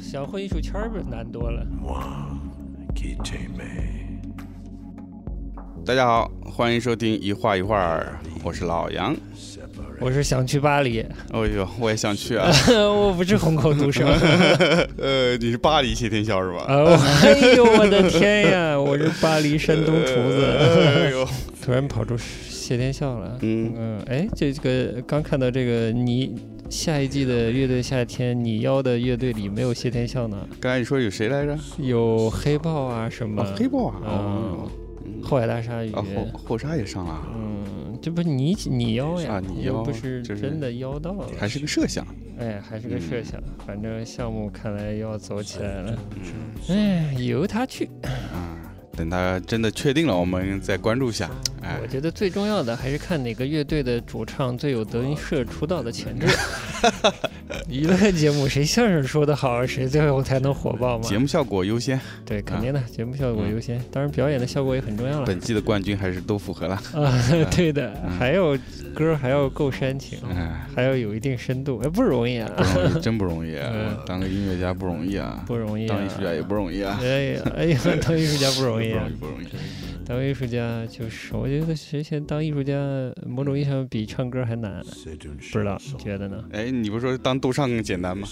[0.00, 1.66] 想混艺术圈儿吧难多了。
[5.84, 9.14] 大家好，欢迎收听一画一画儿，我是老杨。
[10.00, 12.48] 我是想去巴黎，哦呦，我也想去啊。
[12.70, 14.06] 我不是虹口独生。
[14.98, 16.64] 呃，你是巴黎谢天笑是吧？
[16.68, 18.78] 哦，哎呦我的天呀！
[18.78, 21.26] 我是巴黎山东厨子哎，呦，
[21.64, 23.38] 突然跑出谢天笑了。
[23.42, 26.36] 嗯，嗯，哎，这个刚看到这个你
[26.70, 31.58] 下一季的乐队夏天，你邀的乐队里没有谢天笑呢，刚才你说有谁来着？
[31.78, 34.70] 有黑豹啊什么哦，，黑豹啊，嗯哦，
[35.04, 35.22] 嗯。
[35.22, 35.90] 后海大鲨鱼。
[35.92, 42.06] 啊，后后鲨也上了，嗯，这不是你你邀呀，啊你邀又不是真的邀到了，还是个设想。
[42.38, 45.98] 哎，还是个设想，反正项目看来要走起来了，
[46.68, 47.88] 嗯哎，由他去。
[48.04, 48.60] 啊，
[48.92, 51.30] 等他真的确定了，我们再关注下。
[51.68, 56.26] 哎我，觉得最重要的还是看哪个乐队的主唱最有德云社出道的潜质。
[57.68, 61.08] 娱乐节目谁相声说得好，谁最后才能火爆嘛？
[61.08, 65.26] 节目效果优先，对，肯定的，节目效果嗯优先，当然表演的效果也很重要了。
[65.26, 66.74] 本季的冠军还是都符合了。
[66.94, 67.12] 啊，
[67.54, 68.56] 对的，嗯还有
[68.94, 73.96] 歌还要够煽情，哎，还要有一定深度，哎，不容易啊，不容易，真不容易啊 嗯！
[74.06, 75.96] 当个音乐家不容易啊，不容易啊。
[75.96, 79.44] 当艺术家也不容易啊，哎呀，哎呀，当艺术家不容易啊不容易，！
[79.44, 79.87] 不容易。
[80.08, 82.74] 当艺术家就是，我觉得谁先当艺术家，
[83.26, 84.82] 某种意义上比唱歌还难。
[84.82, 86.42] 不知道，你觉得呢？
[86.50, 88.26] 哎，你不是说当杜尚更简单吗？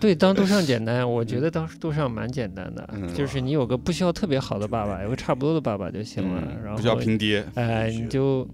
[0.00, 7.44] 对，当杜尚简单，我觉得当杜尚蛮简单的，嗯就是你有个不需要特别好的爸爸，有个差不多的爸爸就行了，然后嗯不需要拼爹。
[7.54, 8.48] 哎，你就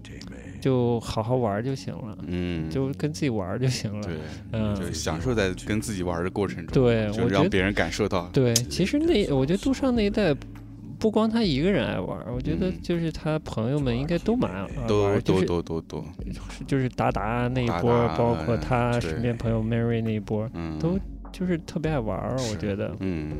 [0.59, 4.05] 就好好玩就行了，嗯，就跟自己玩就行了。
[4.05, 4.15] 对，
[4.51, 8.27] 嗯，就享受在跟自己玩的过程中，对，让别人感受到。
[8.33, 10.35] 对，其实那我觉得杜尚那一代。
[10.99, 12.79] 不光他一个人爱玩，我觉得嗯。
[12.81, 16.03] 就是他朋友们应该都蛮爱都玩，就都是都都都，
[16.67, 20.97] 就是达达那一波，达包括他身边朋友 Mary 那一波，嗯，都
[21.31, 23.31] 就是特别爱玩儿，我觉得嗯。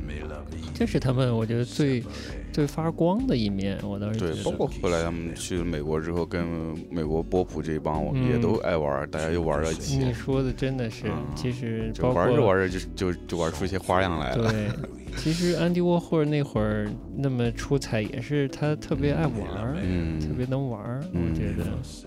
[0.74, 2.04] 这是他们我觉得最
[2.52, 3.78] 最发光的一面。
[3.82, 6.46] 我当时觉对，得，包括后来他们去美国之后，跟
[6.92, 8.42] 美国波普这一帮，我们也嗯。
[8.42, 12.80] 都爱玩，大家又玩到一起你，说的真的是，嗯其实包括玩着玩着就
[13.14, 14.52] 就就玩出一些花样来了。
[14.52, 14.68] 对，
[15.18, 16.88] 其实安迪沃霍尔那会儿
[17.18, 21.66] 那么出彩，也是他特别爱玩儿，嗯，特别能玩儿，我嗯觉得。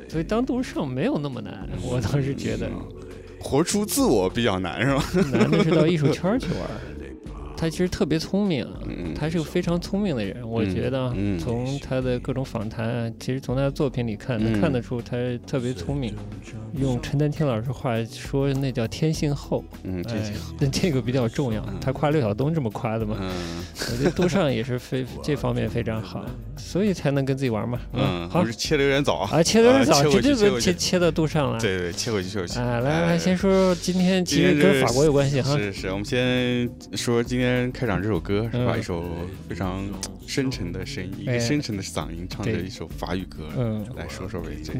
[0.09, 2.71] 所以当独唱没有那么难，我当时觉得
[3.41, 5.03] 活出自我比较难，是吧？
[5.33, 6.81] 难的是到艺术圈去玩儿。
[7.61, 16.15] 他其实特别聪明，嗯，他是个非常聪明的人，我嗯觉得啊嗯从他的各种访谈啊，其实从他的作品里看，嗯能看得出他特别聪明。
[16.79, 21.65] 用陈丹青老师话说，那叫天性厚，嗯，这哎，那这个比较重要。
[21.81, 26.25] 他夸刘晓东这么夸的嘛，嗯我觉得杜尚也是非 这方面非常好，
[26.57, 27.81] 所以才能跟自己玩嘛。
[27.95, 31.59] 嗯，好切的有点早啊，切的有点早，啊切过绝对不切切切到杜尚了。
[31.59, 32.59] 对对，切回去切回去。
[32.61, 35.57] 啊，来来，哎先说说今天其实跟法国有关系哈。
[35.57, 38.75] 是是，我们先说今天开场这首歌是吧？
[38.75, 39.05] 嗯一首
[39.49, 39.85] 非常
[40.27, 43.49] 深沉的声音，一哎个深沉的嗓音唱着一首法语歌。
[43.57, 44.79] 嗯，来说说呗，这是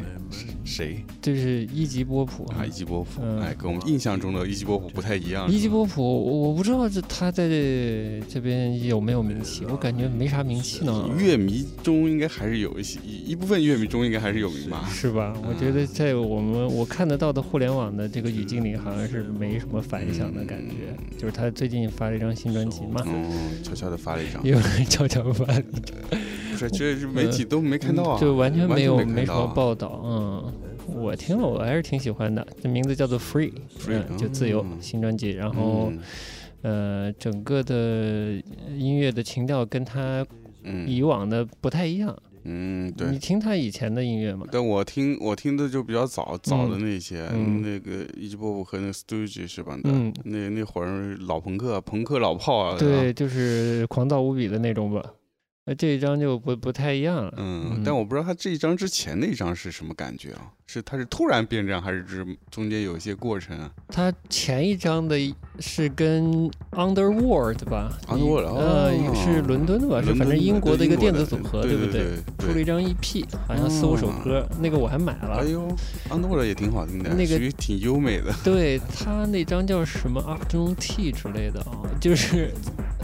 [0.63, 2.65] 谁这是一级波普啊？
[2.65, 5.51] 一级波普，嗯哎，跟我们印象中的一级波普不太一样。
[5.51, 14.87] 一级波普，我我不知道这他在这这边有没有名气，我感觉没啥名气呢，乐迷中应该还是有一些一一部分乐迷中应该还是有名吧？
[14.91, 15.33] 是吧？
[15.47, 20.95] 我觉得在我们我看得到的互联网的这个语境里，好像是没什么反响的感觉。
[21.17, 25.61] 就是他最近发了一张新专辑嘛，嗯，悄悄的发了一张，有人悄悄发了，
[26.51, 30.01] 不是，这是媒体都没看到啊，就完全没有全没什么报道。
[30.03, 30.53] 嗯，
[30.95, 32.45] 我听了，我还是挺喜欢的。
[32.61, 35.31] 这名字叫做 Free，Free，嗯，就自由嗯新专辑。
[35.31, 35.99] 然后嗯
[37.07, 38.41] 呃，整个的
[38.75, 40.25] 音乐的情调跟他
[40.63, 42.17] 嗯以往的不太一样。
[42.43, 43.19] 嗯，对你。
[43.19, 44.45] 听他以前的音乐吗？
[44.51, 49.77] 但我听我听的就比较早早的那些，嗯那个伊吉波普和那个 Stooge 是吧？
[49.83, 52.77] 嗯那那会儿老朋克、朋克老炮啊。
[52.79, 55.03] 对，就是狂躁无比的那种吧。
[55.69, 57.31] 那这一张就不不太一样了。
[57.37, 60.41] 嗯，但我不知道他这一张之前那一张是什么感觉啊？
[60.65, 63.69] 是他是突然变这样，还是是中间有一些过程啊？
[63.87, 65.15] 他前一张的
[65.59, 70.01] 是跟 Underworld 吧 Underworld，呃，哦是伦敦的吧？
[70.01, 75.45] 是反正英国的一个电子组合，对不对对出了一张 EP，好像四五首歌，那个我还买了哎。
[75.45, 75.67] 呦，
[76.09, 78.33] 安诺尔也挺好听的，那个挺优美的。
[78.43, 82.51] 对他那张叫什么 Afternoon Tea 之类的啊，就是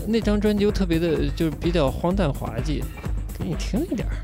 [0.07, 2.83] 那张专辑又特别的，就是比较荒诞滑稽，
[3.39, 4.15] 给你听一点儿，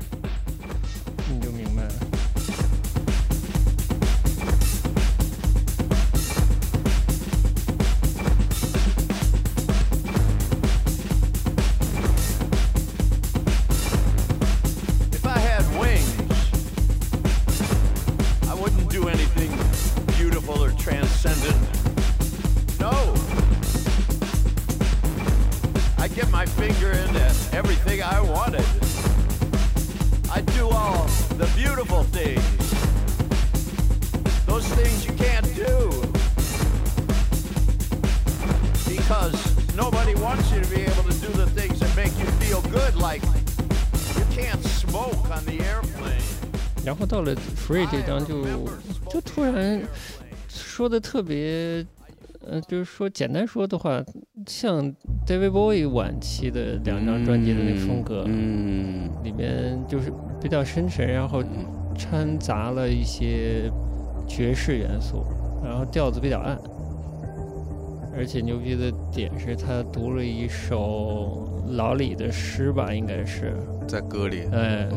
[50.82, 51.86] 说的特别，
[52.44, 54.02] 呃，就是说简单说的话，
[54.48, 54.92] 像
[55.24, 61.40] David Bowie 晚期的两张专辑的那个风格，嗯里面就是比较深沉，然后
[61.96, 63.70] 掺杂了一些
[64.26, 65.24] 爵士元素，
[65.64, 66.58] 然后调子比较暗。
[68.16, 73.54] 而且牛逼的点是他读了一首老李的诗吧，应该是，
[73.86, 74.88] 在歌里，哎，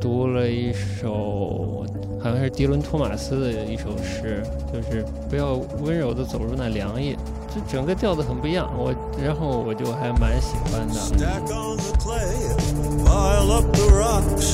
[0.00, 1.84] 读了一首
[2.22, 4.42] 好像是迪伦·托马斯的一首诗，
[4.72, 7.16] 就是不要温柔的走入那凉夜，
[7.52, 10.94] 这整个调子很不一样，我然后我就还蛮喜欢的。
[10.94, 12.24] Stack on the clay,
[13.04, 14.52] pile up the rocks,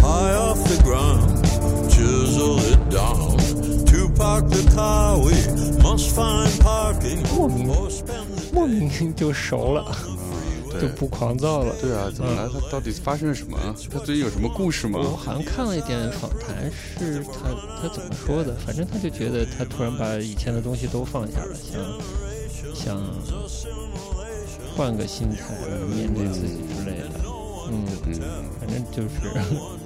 [0.00, 1.44] high off the ground,
[1.90, 3.38] chisel it down.
[3.86, 5.32] To park the car, we
[5.82, 7.68] must find parking 莫名
[8.52, 9.84] 莫名就熟了，
[10.80, 11.74] 就不狂躁了。
[11.80, 12.48] 对啊，怎么了？
[12.52, 13.58] 他到底发生了什么？
[13.92, 14.98] 他最近有什么故事吗？
[15.02, 17.50] 我好像看了一点访谈，是他
[17.82, 18.54] 他怎么说的？
[18.66, 21.80] 反正他就觉得他突然把以前的东西都放下了，想
[22.74, 23.02] 想
[24.76, 25.54] 换个心态
[25.94, 27.20] 面对自己之类的。
[27.72, 28.20] 嗯，嗯
[28.58, 29.30] 反正就是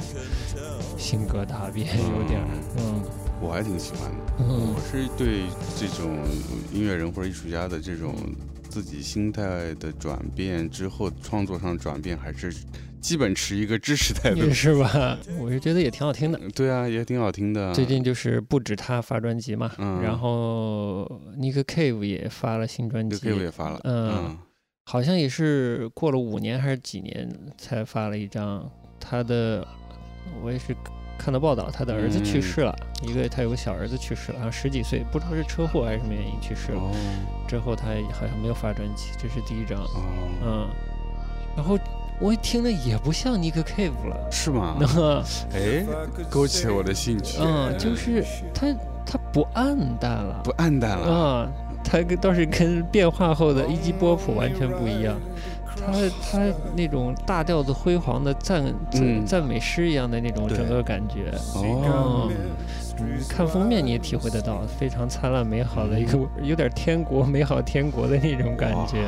[0.96, 2.48] 性格大变，有点儿。
[2.78, 3.02] 嗯
[3.40, 4.16] 我还挺喜欢的。
[4.38, 5.42] 嗯我是对
[5.78, 6.16] 这种
[6.72, 8.14] 音乐人或者艺术家的这种
[8.74, 12.52] 自己心态的转变之后，创作上转变，还是
[13.00, 14.50] 基本持一个支持态度。
[14.52, 15.16] 是吧？
[15.38, 16.40] 我是觉得也挺好听的。
[16.56, 17.72] 对啊，也挺好听的。
[17.72, 24.38] 最近就是不止他发专辑嘛，嗯然后 Nick Cave 也发了新专六辑 K 我也发了，嗯嗯
[24.86, 28.68] 好像也是过了五年还是几年才发了一张
[28.98, 29.64] 他的，
[30.42, 30.74] 我也是
[31.24, 36.78] 看到报道，他的儿子去世了，一个他有个小儿子去世了，好像十几岁，不知道是车祸还是什么原因去世了。
[36.78, 36.90] 哦
[37.46, 40.02] 之后他好像没有发专辑，这是第一张，哦，
[40.44, 40.68] 嗯，
[41.56, 41.78] 然后
[42.20, 44.76] 我一听着也不像 Nick Cave 了，是吗？
[44.80, 45.22] 那
[45.54, 45.84] 哎，
[46.28, 47.38] 勾起了我的兴趣。
[47.40, 48.66] 嗯，就是他
[49.06, 51.06] 他不暗淡了，不暗淡了。
[51.06, 51.48] 啊，
[51.84, 55.14] 他跟倒是跟变化后的一击波普完全不一样。
[55.86, 55.92] 他
[56.30, 59.24] 他那种大调子辉煌的赞赞嗯。
[59.26, 62.30] 赞美诗一样的那种整个感觉，哦，
[62.98, 69.04] 嗯看封面你也体会得到，非常灿烂美好的一个有点天国美好天国的那种感觉，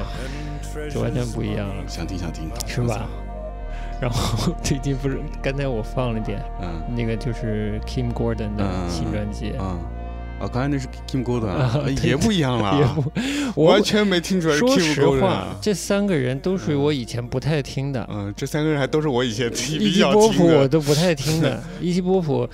[0.90, 3.06] 就完全不一样了，想听想听，是吧？
[4.00, 6.69] 然后最近不是刚才我放了点嗯。
[6.94, 9.78] 那个就是 Kim Gordon 的嗯新专辑，嗯，
[10.38, 13.12] 哦，刚才那是 Kim Gordon，啊啊对也不一样了，也不，
[13.55, 15.56] 我完全没听出来是说实话啊，。
[15.62, 18.07] 这三个人都属于我以前不太听的。
[18.12, 20.47] 嗯，这三个人还都是我以前听一比较击波普。
[20.47, 22.49] 我都不太听的， 一击波普。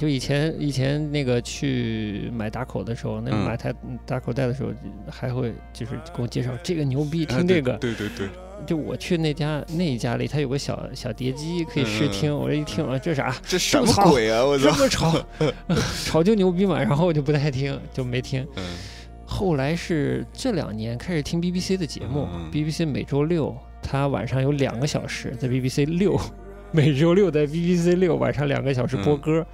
[0.00, 3.70] 就以前以前那个去买打口的时候，那嗯买台
[4.06, 4.70] 打口袋的时候，
[5.10, 7.74] 还会就是给我介绍这个牛逼，啊听这个。
[7.74, 8.26] 对对对，
[8.66, 14.42] 就我去那家那一家里，他有个小小碟机可以试嗯听，我这一听啊，这啥这什么鬼啊！
[14.42, 14.70] 我操！
[14.70, 15.26] 这么吵，
[16.06, 18.42] 吵就牛逼嘛，然后我就不太听，就没听。
[18.56, 18.62] 嗯
[19.32, 26.18] 后来是这两年开始听 BBC 的节目、嗯 b b c 每周六他晚上有两个小时在 BBC 六，
[26.72, 29.46] 每周六在 BBC 六晚上两个小时播嗯歌，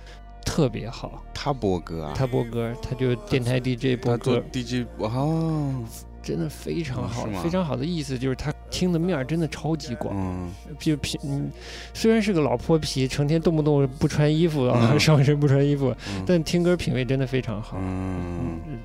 [0.47, 1.23] 特别好。
[1.35, 5.75] 他播歌啊，他播歌，他就电台 DJ 播歌，DJ 哦，
[6.23, 10.15] 真的非常哦好，非常好的意思就是他听的面儿真的超级广。
[10.17, 10.51] 嗯。
[10.79, 11.51] 就皮，嗯，
[11.93, 14.99] 虽然是个老泼皮，成天动不动不穿衣服啊，嗯。
[14.99, 16.25] 上身不穿衣服，嗯。
[16.27, 17.77] 但听歌品味真的非常好。
[17.81, 18.61] 嗯。
[18.67, 18.79] 嗯，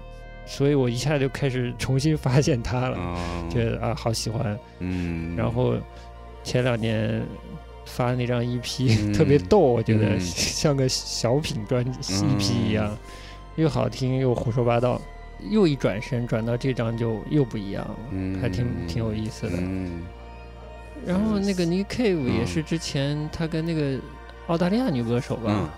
[0.46, 2.98] 所以我一下就开始重新发现他了。
[3.00, 5.76] 嗯，觉得啊好喜欢，嗯，然后
[6.44, 7.24] 前两年
[7.92, 9.14] 发的那张 EP、嗯。
[9.14, 10.20] 特别逗，我觉得嗯。
[10.20, 12.98] 像个小品专辑 EP 一样，
[13.56, 15.00] 又好听又胡说八道，
[15.50, 18.40] 又一转身转到这张就又不一样了，嗯。
[18.42, 19.54] 还挺挺有意思的。
[19.58, 20.04] 嗯。
[21.06, 24.00] 然后那个 Nick Cave 也嗯是之前他跟那个
[24.48, 25.70] 澳大利亚女歌手吧，嗯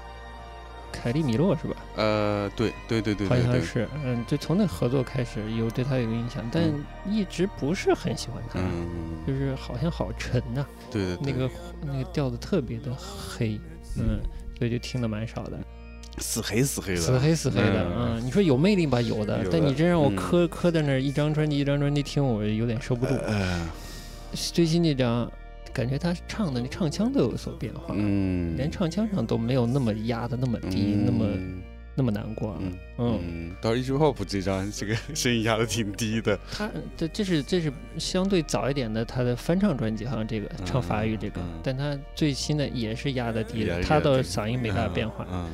[0.93, 1.75] 凯利米洛是吧？
[1.97, 6.85] 呃，对对对对好像是，嗯，就从那合作开始有对他有印象，但嗯。
[7.09, 8.88] 一直不是很喜欢他，嗯，
[9.27, 11.50] 就是好像好沉呐、对对对，那个
[11.85, 13.59] 那个调子特别的黑，
[13.97, 14.21] 嗯，
[14.57, 15.59] 所以就听的蛮少的，
[16.19, 18.15] 死黑死黑的，死黑死黑的，嗯。
[18.15, 20.15] 嗯，你说有魅力吧，有的，有的但你真让我嗯。
[20.15, 23.13] 磕磕在那儿一张专辑一张专辑听，我有点受不住。
[23.25, 23.67] 呃，
[24.31, 25.29] 最新那张，
[25.73, 31.61] 感觉他唱的那唱腔都有所变化，嗯，连唱腔上都没有那么压的那么低，那么嗯
[31.95, 33.19] 那么难过，嗯嗯。
[33.23, 45.27] 嗯，到 H Pop 这张，这个声音压的挺低的，他这这是这是相对早一点的他的翻唱专辑，好像这个唱法语这个，嗯但他最新的也是压的低的，他的嗓音没大变化。
[45.31, 45.49] 嗯，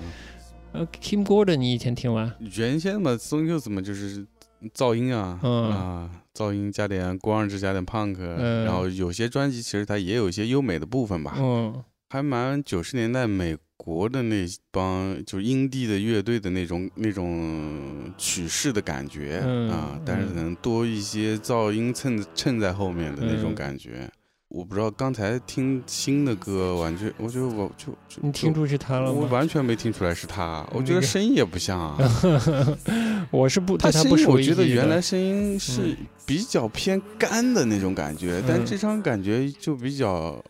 [0.74, 2.34] 呃，Kim Gordon 你以前听吗？
[2.40, 4.26] 嗯原先嘛，Stone Youth 嘛就是
[4.74, 5.72] 噪音啊，嗯。
[5.72, 6.10] 啊，
[6.40, 24.10] 噪音加点光之加点 punk，嗯然后有些专辑其实它也有一些优美的部分吧，嗯还蛮九十年代美国的那帮就是英帝的乐队的那种那种曲式的感觉、嗯啊，但是嗯可能多一些噪音衬衬在后面的那种嗯感觉。
[24.50, 29.20] 我不知道刚才听新的歌，完全我觉得我就就你听出是他了吗？
[29.22, 31.96] 我完全没听出来是他，我觉得声音也不像啊。
[33.32, 40.44] 我是不他声音我觉得原来声音是嗯比较偏干的那种感觉，但嗯这张感觉就比较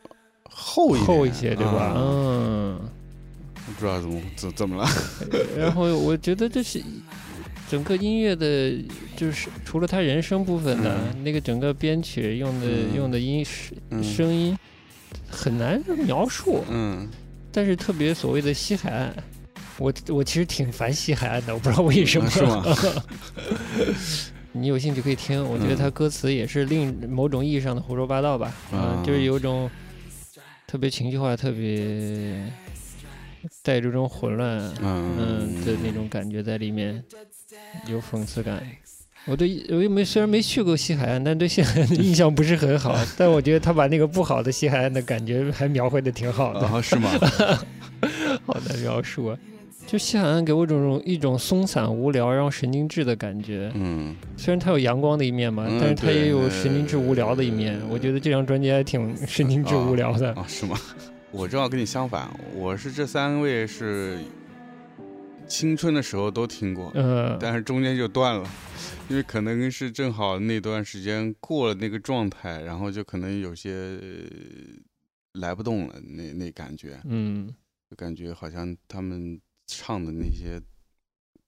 [0.44, 1.72] 厚一点厚一些，对吧？
[1.72, 2.80] 啊嗯。
[3.78, 4.90] 不知道怎么怎怎么了。
[5.56, 6.82] 然后我觉得这是
[7.70, 8.74] 整个音乐的，
[9.16, 14.58] 就是除了他人声部分的、那个整个编曲用的、嗯用的音声嗯声音
[15.30, 17.08] 很难描述，嗯
[17.52, 19.16] 但是特别所谓的西海岸。
[19.80, 22.26] 我我其实挺烦西海岸的，我不知道为什么。
[22.28, 22.64] 啊是吗？
[24.52, 29.70] 你有兴趣可以听，我觉得嗯他歌词也是另某种意义上的胡说八道吧，嗯就是有种
[30.68, 32.46] 特别情绪化、特别
[33.64, 37.02] 带着这种混乱，嗯嗯的那种感觉在里面，
[37.88, 38.62] 有讽刺感。
[39.26, 42.98] 我对我又没虽然没去过西海岸，但对西海岸的印象不是很好。
[43.16, 47.10] 但我觉得他把那个不好的西海岸的感觉还描绘的挺好的，啊是吗？
[48.48, 49.38] 好的描述啊。
[49.90, 53.72] 就西海岸给我一种一种松散无聊，然后神经质的感觉。
[53.74, 57.82] 嗯虽然它有阳光的一面嘛，嗯但是它也有神经质无聊的一面。
[57.90, 60.32] 我觉得这张专辑还挺神经质无聊的。
[60.34, 60.78] 啊是吗？
[61.34, 64.20] 我正好跟你相反，我是这三位是
[65.48, 68.48] 青春的时候都听过，呃，但是中间就断了，
[69.10, 77.52] 因为可能是正好那段时间过了那个状态，然后就可能有些呃来不动了，那那感觉，嗯
[77.90, 80.62] 就感觉好像他们唱的那些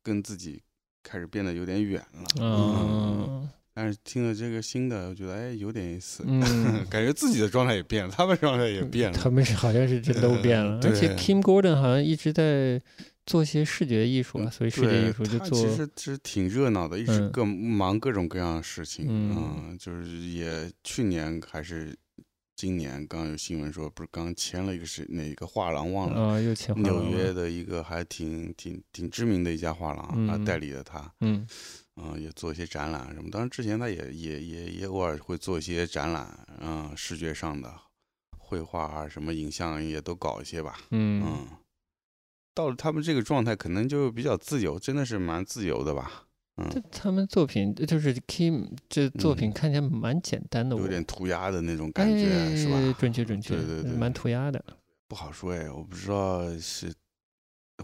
[0.04, 0.62] 跟自己
[1.02, 2.26] 开始变得有点远了。
[2.40, 6.86] 嗯但是听了这个新的，我觉得哎有点意思，嗯。
[6.92, 9.18] 感觉自己的状态也变了，他们状态也变了。
[9.18, 12.82] 他们是好像是真都变了，而且 Kim Gordon 好像一直在
[13.26, 19.06] 做些视觉艺术啊，所以视觉艺术就他做其实其实挺热闹的，一直嗯各忙各种各样的事情。
[19.08, 21.96] 嗯嗯，就是也去年还是
[22.62, 26.22] 今年刚有新闻说，不是刚签了一个是哪个画廊忘了。
[26.22, 31.48] 啊，又切换纽约的一个还挺挺挺知名的一家画廊，啊，嗯代理了他，嗯
[31.96, 33.32] 嗯、也做一些展览什么。
[33.32, 37.74] 当然之前他也也也也偶尔会做一些展览，嗯、视觉上的
[38.38, 40.82] 绘画啊，什么影像也都搞一些吧。
[40.92, 41.48] 嗯嗯，
[42.54, 46.28] 到了他们这个状态，可能就比较自由，真的是蛮自由的吧。
[46.70, 52.96] 这他们作品就是 Kim 这作品嗯看起来蛮简单的，有点涂鸦的那种感觉，哎是吧？
[53.00, 54.64] 准确准确，对对对蛮涂鸦的。
[55.08, 56.94] 不好说哎，我不知道是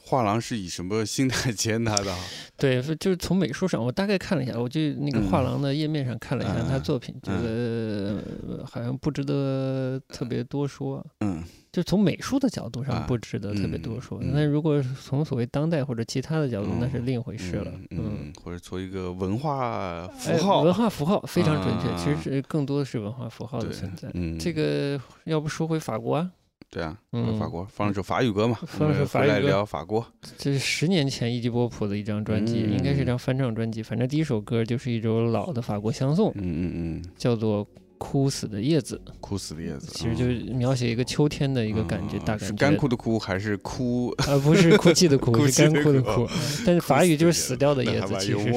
[0.01, 2.19] 画廊是以什么心态签他的啊。
[2.55, 11.05] 对，就是从美术上，我大概看了一下，我就那个画嗯廊的页面上看了一下嗯他作品，觉得呃好像不值得特别多说。
[11.21, 11.43] 嗯
[11.77, 17.71] 就从美术的角度上啊不值得特别多说，那如果从所谓当代或者其他的角度，那是嗯另一回事了。
[17.91, 24.09] 嗯嗯，或者做一个文化符哎号，文化符号非常准确，啊其实是更多的是文化符号的存在。
[24.15, 26.31] 嗯，这个要不说回法国啊，
[26.71, 30.03] 对啊，嗯法国放了首法语歌嘛，放了首法语歌聊法国。
[30.35, 33.83] 这是十年前伊基波普的一张专辑，应该是一张翻唱专辑。
[33.83, 37.63] 反正第一首歌就是一首老的法国相颂，嗯嗯嗯，叫做
[37.97, 42.45] 《枯死的叶子》，枯死的叶子，其实就是描写一个秋天的一一个感觉，大概。
[42.45, 44.13] 是干枯的枯还是枯？
[44.27, 46.27] 呃，不是哭泣的哭， 哭是干枯的枯。
[46.65, 48.37] 但是法语就是死掉的叶子，其实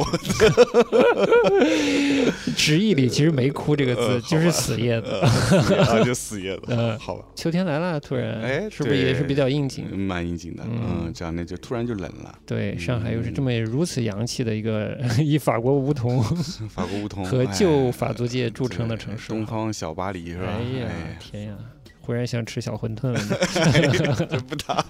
[2.57, 5.09] 直译里其实没枯这个字，呃就是死叶子。
[5.11, 9.87] 啊，就死叶子，呃好吧，秋天来了，突然，哎是不是也是比较应景？
[9.91, 11.07] 嗯蛮应景的，嗯。
[11.07, 16.23] 嗯，这样那就突然就冷了，对，上海又是这嗯么如此洋气的一个以法国梧桐
[16.69, 19.30] 法国梧桐和哎旧法租界著称的城市。
[19.31, 20.47] 东方小巴黎是吧？
[20.49, 21.57] 哎呀哎，天呀！
[22.01, 23.21] 忽然想吃小馄饨了，
[24.27, 24.85] 这不打。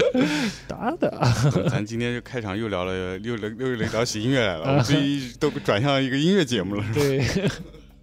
[0.66, 1.12] 打的。
[1.68, 7.54] 咱今天就开场又聊了，又聊又聊起音乐来了，我们这一都转向一个音乐节目了，是吧？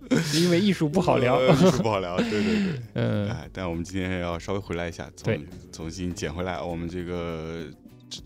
[0.09, 1.37] 对，因为艺术不好聊。
[1.37, 2.81] 呃艺术不好聊，对对对。
[2.93, 7.65] 嗯，哎，但我们今天要稍微回来一下，对重重新捡回来我们这个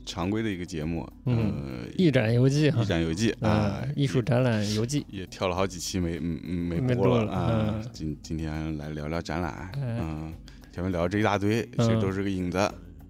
[0.05, 1.53] 常规的一个节目，嗯
[1.85, 5.05] 呃，一展游记哈一，展游记啊啊，，艺术展览游记。
[5.09, 7.89] 也跳了好几期没嗯嗯没没播了了啊嗯。
[7.93, 10.33] 今今天来聊聊展览，哎嗯，
[10.71, 12.57] 前面聊这一大堆，其实嗯都是个引子，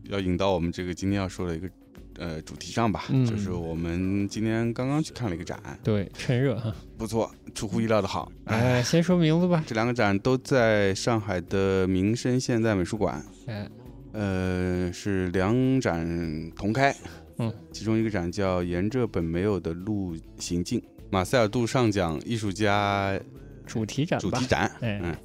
[0.03, 1.69] 要引到我们这个今天要说的一个
[2.17, 6.73] 呃主题上吧，嗯就是我们今天刚刚去看了一个展，对，趁热哈。
[6.97, 8.31] 不错，出乎意料的好。
[8.45, 9.63] 哎，先说名字吧。
[9.67, 13.69] 这两个展都在上海的民生现代美术馆，哎，
[14.17, 16.95] 呃，是两展同开。
[17.37, 20.81] 嗯，其中一个展叫《沿着本没有的路行进》，
[21.11, 23.19] 马塞尔·杜尚奖艺术家
[23.67, 24.43] 主题展主题。
[24.47, 24.71] 展。
[24.81, 25.15] 哎嗯，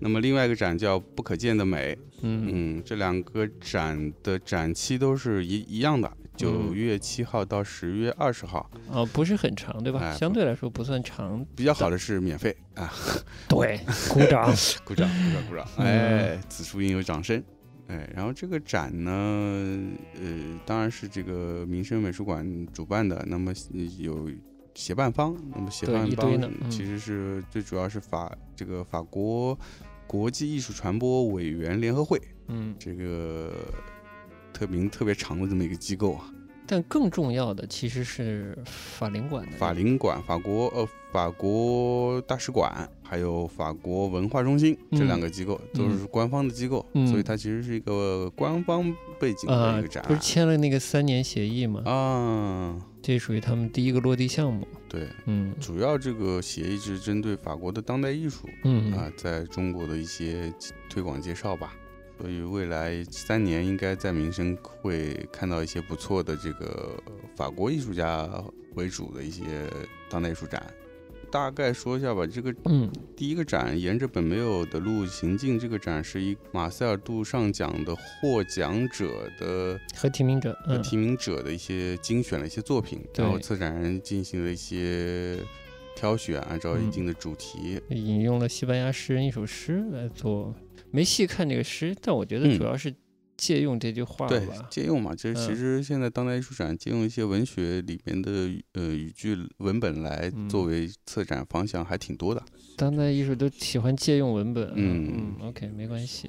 [0.00, 1.94] 那么另外一个展叫《不可见的美》。
[2.22, 8.70] 嗯嗯，这两个展的展期都是一一样的，九嗯月七号到十月二十号。
[8.88, 10.00] 哦，不是很长，对吧？
[10.00, 11.44] 哎相对来说不算长。
[11.54, 12.90] 比较好的是免费啊，
[13.46, 13.78] 对，
[14.08, 14.50] 鼓掌。
[14.82, 15.68] 鼓掌，鼓掌，鼓掌！
[15.76, 17.44] 嗯哎，此处应有掌声。
[17.86, 19.10] 哎，然后这个展呢，
[20.14, 24.30] 呃，当然是这个民生美术馆主办的，那么呃有
[24.74, 29.58] 协办方，那么协办方其实是最主要是法这个法国
[30.06, 33.54] 国际艺术传播委员联合会，嗯，这个
[34.52, 36.32] 特名特别长的这么一个机构啊，
[36.66, 51.82] 但更重要的其实是法领馆的法领馆、法国呃法国大使馆，还有法国文化中心这嗯两个机构都是官方的机构，嗯所以它其实是一个官方背景的啊一个展，不是签了那个三年协议吗？
[51.84, 52.76] 啊。
[53.00, 54.66] 这属于他们第一个落地项目。
[54.88, 60.52] 对，嗯主要这个协议是针对法国的当代艺术嗯啊，在中国的一些
[60.90, 61.76] 推广介绍吧。
[62.20, 66.96] 所以未来三年应该在民生会看到一些不错的这个
[67.36, 68.28] 法国艺术家
[68.74, 69.44] 为主的一些
[70.10, 70.60] 当代艺术展。
[71.34, 80.56] 大概说一下吧，这个嗯第一个展《沿着本没有的路行进》这个展是一马塞尔·杜尚奖的获奖者的和提名者。
[80.68, 85.36] 嗯和提名者的一些精选的一些作品，然后策展人进行了一些
[85.96, 87.80] 挑选，按照一嗯定的主题。
[87.88, 90.54] 引用了西班牙诗人一首诗来做，
[90.92, 92.94] 没细看这个诗，但我觉得嗯主要是
[93.36, 94.66] 借用这句话对吧，。
[94.70, 98.30] 借用嘛，就是其嗯实现在当代艺术展借用一些文学里面的
[98.72, 102.42] 呃语句文本来嗯作为策展方向，还挺多的。
[102.76, 104.72] 当代艺术都喜欢借用文本啊。
[104.76, 106.28] 嗯嗯，OK，没关系。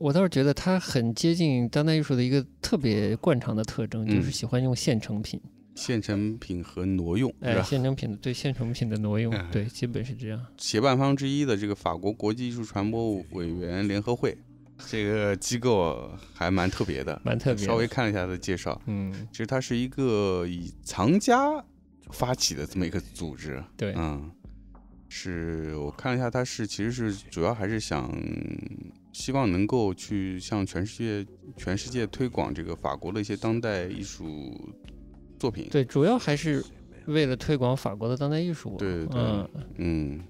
[0.00, 5.40] 我倒是觉得它很接近当代艺术的一个特别惯常的特征，就是嗯喜欢用现成品。
[5.76, 7.62] 现成品和挪用是哎，吧？
[7.62, 10.40] 现成品的对现成品的挪用哎，对，基本是这样。
[10.56, 14.36] 协办方之一的这个法国国际艺术传播委员联合会，
[14.88, 21.64] 这个机构还蛮特别的，蛮特别稍微看了一下它的介绍，嗯，其实它是一个以藏家
[22.10, 23.62] 发起的这么一个组织。
[23.76, 24.30] 对，嗯，
[25.08, 28.12] 是我看了一下，它是其实是主要还是想
[29.12, 34.74] 希望能够去向全世界全世界推广这个法国的一些当代艺术
[35.38, 35.68] 作品。
[35.70, 36.64] 对，主要还是
[37.06, 38.76] 为了推广法国的当代艺术。
[38.76, 40.20] 对对对嗯，嗯，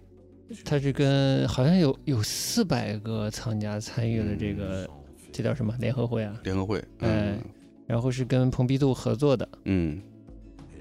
[0.64, 4.90] 它是跟好像有有四百个藏家参与了这嗯个，
[5.33, 6.40] 这叫什么联合会啊？
[6.44, 6.78] 联合会。
[6.98, 7.38] 哎嗯
[7.87, 9.46] 然后是跟蓬皮杜合作的。
[9.64, 10.00] 嗯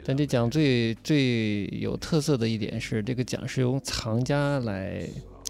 [0.06, 5.06] 但这奖最最有特色的一点是，这个奖是由藏家来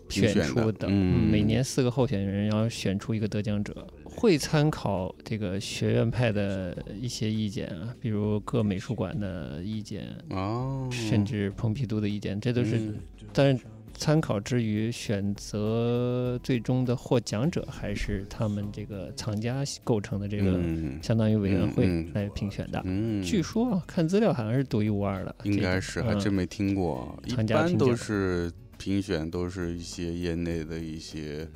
[0.09, 12.95] 选出的，嗯每年四个候选人，然后选出一个得奖者，会参考这个学院派的一些意见啊，比如各美术馆的意见，哦，甚至蓬皮杜的意见，这都是，嗯
[13.31, 13.63] 但是
[13.95, 22.81] 参考之余，选择最终的获奖者还是他们这个藏家构成的这个嗯相当于委员会来评选的。
[22.85, 27.17] 嗯，据说啊，看资料好像是独一无二的，应该是，还嗯真没听过。
[27.25, 31.47] 一般都是评选，都是一些业内的一些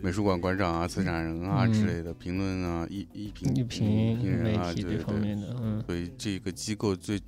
[0.00, 4.72] 美术馆馆长啊、策展人啊嗯之类的评论啊、一一评一评评人啊。
[4.74, 7.20] 这方面的，嗯所以这个机构最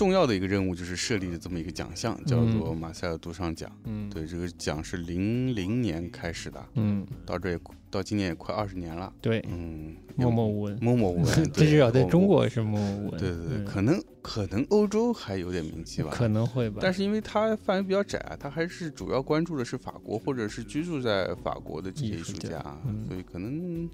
[0.00, 3.70] 重要的一个任务就是设立了这么一个奖项，叫做嗯马塞尔杜尚奖。
[3.84, 7.60] 嗯，对，这个奖是零零年开始的，嗯，到这也
[7.90, 9.12] 到今年也快二十年了。
[9.20, 13.64] 对，嗯，默默无闻，默默无闻， 至少在中国是默默无闻，对对对，嗯。
[13.66, 22.58] 可能可能欧洲还有点名气吧，可能会吧，但是因为它范围比较窄啊，它还是主要关注的是法国或者是居住在法国的这些艺术家。
[23.06, 23.86] 所以可能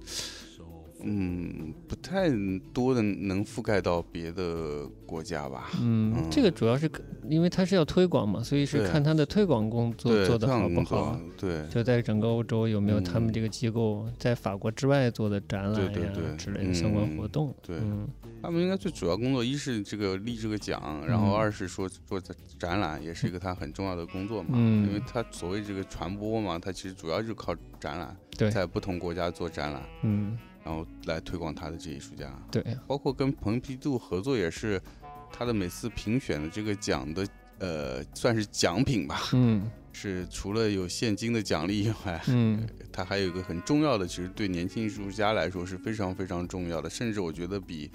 [1.02, 2.30] 嗯，不太
[2.72, 5.70] 多的能覆盖到别的国家吧。
[5.80, 6.24] 嗯，嗯。
[6.30, 6.90] 这个主要是
[7.28, 11.20] 因为它是要推广嘛，所以是看它的推广工作，做得好不好。
[11.36, 16.36] 对，就在整个欧洲有没有他们嗯这个机构在法国之外做的展览呀对对对。
[16.36, 17.54] 之类的相关活嗯动？
[17.62, 17.76] 对。
[17.78, 18.08] 嗯。
[18.42, 21.34] 他们应该最主要工作，一是这个立这个奖，然后嗯。
[21.34, 22.20] 二是说做
[22.58, 24.50] 展览，也是一个他很重要的工作嘛。
[24.52, 24.86] 嗯。
[24.88, 28.50] 因为他所谓这个传播嘛，他其实主要就是靠展览，对。
[28.50, 32.28] 在不同国家做展览，嗯，然后来推广他的这艺术家。
[32.50, 34.82] 对，包括跟蓬皮杜合作，也是
[35.30, 37.24] 他的每次评选的这个奖的
[37.60, 39.70] 呃，算是奖品吧，嗯。
[39.92, 42.68] 是除了有现金的奖励以外，嗯。
[42.92, 47.88] 他还有一个很重要的，其实对年轻艺术家来说是非常非常重要的，甚至我觉得比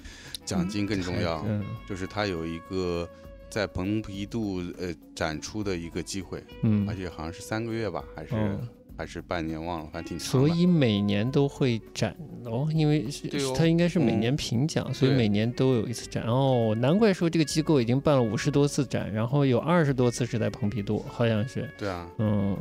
[0.45, 1.63] 奖金更重要，嗯。
[1.87, 3.07] 就是他有一个
[3.49, 6.87] 在蓬皮杜呃展出的一个机会，嗯。
[6.89, 8.59] 而且好像是三个月吧，还是、哦
[9.01, 10.47] 还是半年，忘了，反正挺长所。
[10.47, 16.75] 以每年都会展哦，因为是对哦它应该是每嗯年评奖，所以每年都有一次展哦。
[16.77, 21.67] 难怪说这个机构已经办了五十多次展，然后有二十多次是在蓬皮杜，好像是。
[21.79, 22.55] 对啊，嗯，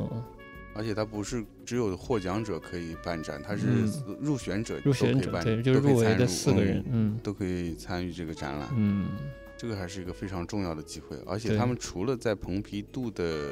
[0.73, 8.67] 而且它不是只有获奖者可以办展，它是嗯入选者入选者对，就是入围的四个人，嗯都可以参与这个展览。
[8.75, 9.09] 嗯
[9.57, 13.51] 这个还是一个非常重要的机会，而且他们除了在蓬皮杜的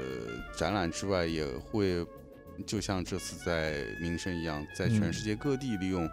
[0.58, 2.04] 展览之外，也会
[2.66, 6.10] 就像这次在民生一样，在全嗯世界各地利用、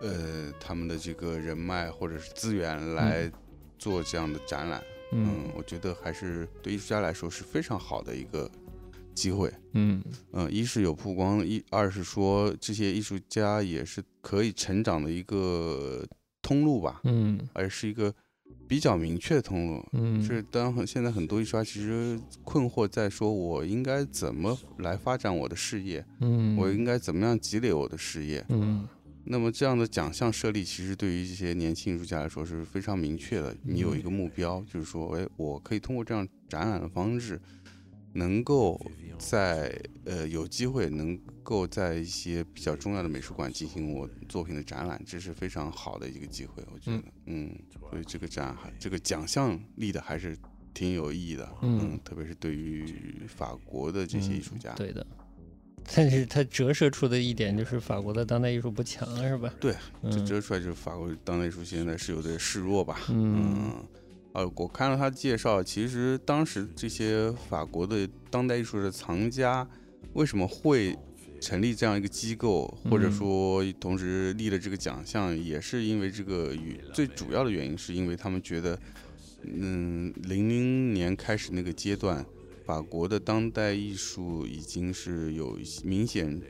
[0.00, 3.30] 呃他们的这个人脉或者是资源来
[3.78, 4.82] 做这样的展览。
[5.12, 8.50] 嗯嗯我觉得还是对艺术家来说是非常好的一个
[9.14, 9.52] 机会。
[9.74, 16.02] 嗯嗯，一是有曝光，一二是说这些艺术家也是可以成长的一个
[16.40, 17.00] 通路吧。
[17.04, 18.12] 嗯而是一个
[18.72, 19.84] 比较明确的通路。
[19.92, 26.02] 嗯，是当很现在很多艺术家其实困惑在说，我应该怎么来发展我的事业？
[26.20, 28.42] 嗯，我应该怎么样积累我的事业？
[28.48, 28.88] 嗯
[29.24, 33.54] 那么这样的奖项设立，其实对于这些年轻艺术家来说是非常明确的。
[33.62, 37.38] 你有一个目标，就是说，哎，我可以通过这样展览的方式，
[38.12, 38.80] 能够
[39.18, 47.54] 在呃有机会能够在一些比较重要的美术馆进行我作品的展览，这是非常好的一个机会，我觉得，嗯，
[47.90, 50.36] 所以这个展还这个奖项立的还是
[50.74, 51.98] 挺有意义的，嗯。
[52.04, 52.84] 特别是对于
[53.28, 55.06] 法国的这些艺术家，对的。
[55.94, 59.52] 但是它折射出的一点就是法国的当代艺术不强，是吧？
[59.58, 63.34] 对，这折射出来就是法国当代艺术现在是有点示弱吧，嗯。
[63.36, 63.86] 嗯，
[64.32, 69.68] 呃，我看了他介绍，其实当时这些法国的当代艺术的藏家
[70.14, 70.96] 为什么会
[71.40, 78.78] 成立这样一个机构，或者嗯说同时立了这个奖项，也是因为这个原最主要的原因，是因为他们觉得，
[79.42, 82.24] 嗯，零零年开始那个阶段，
[82.64, 86.40] 法国的当代艺术已经是有明显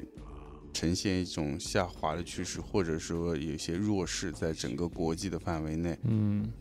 [0.73, 5.99] 呈现一种下滑的趋势，或者说有些弱势，在整个国际的范围内。
[6.05, 6.53] 嗯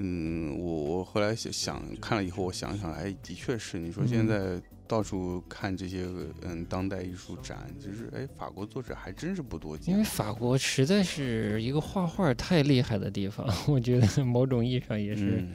[0.00, 3.78] 嗯，我我后来想想看了以后，我想想，哎，的确是。
[3.78, 6.06] 你说嗯现在到处看这些
[6.42, 9.92] 嗯当代艺术展，就是哎，法国作者还真是不多见。
[9.92, 15.40] 因为法国实在是一个画画太厉害的地方， 我觉得某种意义上也是。
[15.40, 15.54] 嗯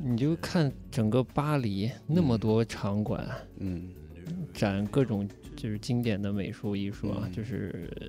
[0.00, 3.90] 你就看整个巴黎那么多场馆，嗯
[4.54, 8.06] 展各种就是经典的美术艺术啊，嗯就是呃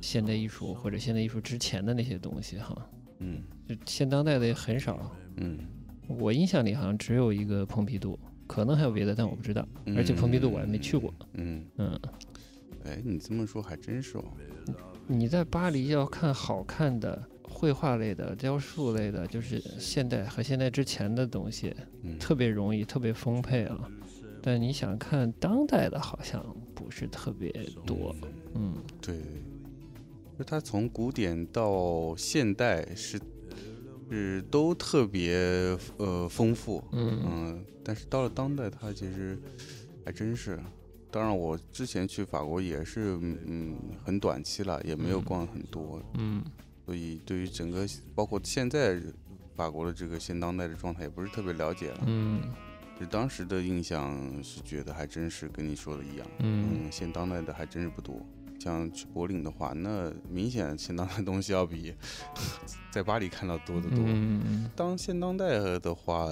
[0.00, 2.76] 现代艺术或者现代艺术之前的那些东西哈，
[3.22, 5.10] 嗯就现当代的也很少。
[5.36, 5.58] 嗯，
[6.08, 9.66] 我印象里好像只有一个蓬皮杜，可能还有别的，但我不知道。
[9.96, 11.14] 而且蓬皮杜我还没去过。
[11.34, 11.98] 嗯，嗯，
[12.84, 14.24] 哎，你这么说还真是哦。
[15.06, 23.88] 你在巴黎要看好看的绘画类的、雕塑类的，就是现代和现代之前的东西，嗯，特别容易，特别丰沛啊。
[24.44, 27.50] 但你想看当代的，好像不是特别
[27.86, 28.14] 多。
[28.54, 29.16] 嗯对，
[30.42, 33.20] 就它从古典到现代是
[34.10, 35.36] 是都特别
[35.98, 39.38] 呃丰富，嗯嗯，但是到了当代，它其实
[40.04, 40.58] 还真是。
[41.12, 46.42] 当然，我之前去法国也是，嗯嗯，很短期了，也没有嗯逛很多，嗯
[46.84, 49.00] 所以对于整个包括现在
[49.54, 52.00] 法国的这个现当代的状态，也不是特别了解了。
[52.06, 52.40] 嗯
[52.98, 58.16] 就当时的印象是觉得还真是跟你说的一样，嗯嗯，现当代的还真是不多。
[58.62, 61.92] 像去柏林的话，那明显现当代的东西要比
[62.92, 63.98] 在巴黎看到多得多。
[64.06, 66.28] 嗯当现当代的话，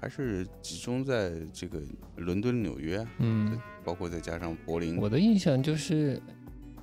[0.00, 1.80] 还是集中在这个
[2.16, 4.98] 伦敦、纽约，嗯，包括再加上柏林。
[4.98, 6.20] 我的印象就是。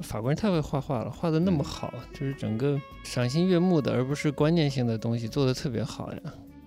[0.02, 6.20] 法国人太会画画了，画的那么好，就是整个赏心悦目的，而不是观念性的东西做的特别好呀。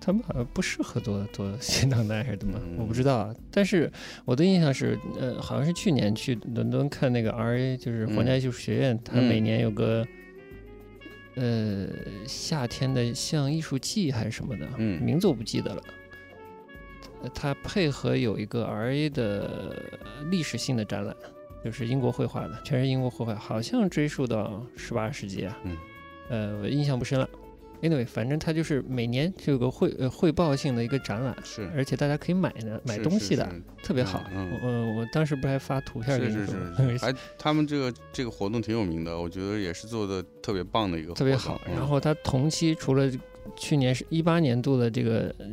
[0.09, 2.59] 他们好像不适合做做新当代还是怎么？
[2.79, 3.35] 我不知道啊。
[3.51, 3.91] 但是
[4.25, 10.03] 我的印象是，呃，好像是去年去伦敦看那个 RA，就是皇家艺术学院，它每年有个
[11.35, 11.87] 呃
[12.25, 15.83] 夏天的像艺术季还是什么的，嗯名字我不记得了。
[17.21, 19.91] 呃它配合有一个 RA 的
[20.31, 21.15] 历史性的展览，
[21.63, 25.55] 就是英国绘画的，全是英国绘画，好像追溯到十八世纪啊。
[25.65, 25.77] 嗯。
[26.31, 27.29] 呃，我印象不深了。
[27.81, 34.23] Anyway，反正它就是每年就有个汇呃汇报性的一个展览，是而且大家可以买的买东西的，是特别好。
[34.33, 41.61] 嗯我当时不是还发图片给是是你说是，是，还他们这个这个活动挺有名的，我觉得也是做的特别棒的一个活动，特别好。
[41.67, 43.09] 嗯然后它同期除了
[43.55, 45.45] 去年是一八年度的这个呃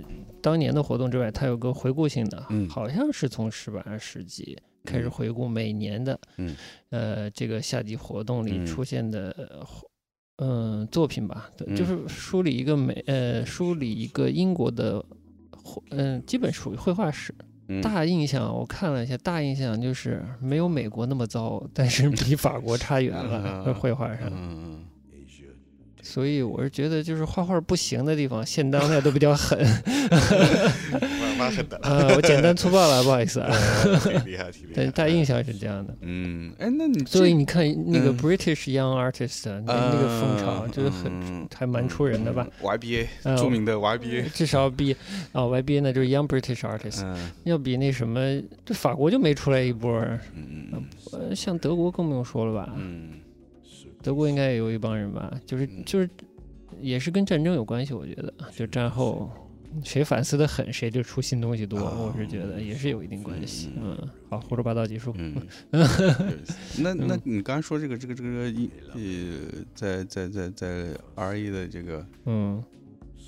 [0.42, 6.56] 当年的活动之外，它有个回顾性的，嗯好像是从十八世纪开始嗯回顾每年的，嗯
[6.90, 9.64] 呃，这个夏季活动里嗯出现的。
[10.36, 10.46] 呃
[10.82, 15.04] 嗯，作品吧，就是梳理一个美，呃，梳理一个英国的，
[15.90, 17.34] 嗯、基本属于绘画史。
[17.68, 24.30] 嗯大印象我看了一下，大印象就是没有美国那么糟，但是比法国差远了， 绘画上。
[26.06, 29.58] 嗯所以我是觉得，就是画画不行的地方，现当代都比较狠。
[31.20, 33.50] 蛮蛮狠的，呃，我简单粗暴了，不好意思啊。
[34.02, 34.92] 挺厉害，挺厉但害。
[34.92, 35.94] 大印象是这样的。
[36.00, 42.46] 嗯，哎，那你所以你看那个嗯 British Young Artist 啊那那个风潮，就是很嗯还蛮出人的吧？
[42.62, 44.92] 嗯？YBA 呃著名的 YBA，至少比
[45.32, 50.18] 啊 YBA 呢就是 Young British Artist，嗯要比那什么，这法国就没出来一波儿。
[50.34, 52.72] 嗯嗯呃，像德国更不用说了吧？
[52.76, 53.10] 嗯
[54.06, 56.08] 德国应该也有一帮人吧，就是嗯就是
[56.80, 59.28] 也是跟战争有关系，我觉得，就战后
[59.84, 63.72] 谁反思的狠，谁就出新东西多，啊我是觉得也是有一定关系。
[63.76, 65.12] 嗯嗯，好，胡说八道结束。
[66.78, 69.00] 那那嗯你刚才说这个这个这个一呃，
[69.74, 70.68] 在在在在
[71.16, 72.62] RE 的这个嗯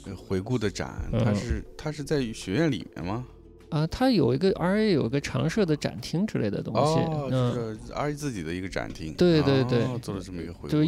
[0.06, 3.26] 呃回顾的展，嗯它是它是在学院里面吗？
[3.70, 7.54] 啊，它有一个 RA 有一个常设的展厅之类的东西，哦，嗯。
[7.54, 10.82] 就是，RA 自己的一个展厅，对对对哦做了这么一个回就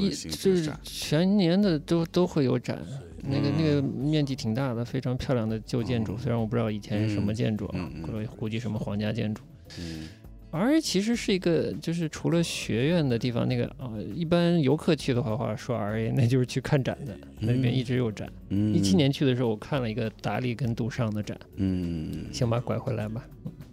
[0.56, 2.78] 是全年的都都会有展，
[3.22, 9.42] 那个那个嗯面积挺大的，非常漂亮的旧建筑，哦虽然我不知道以前是什么嗯建筑啊估计估计什么皇家建筑。
[9.78, 10.08] 嗯
[10.50, 18.28] 而其实是一个，就是除了学院的地方，那个啊、一般游客去的话，话说 R A 那就是去看展的，那里面嗯一直有展。
[18.48, 23.24] 嗯，一七年去的时候，我看了一个达利跟杜尚的展，嗯，行吧，拐回来吧。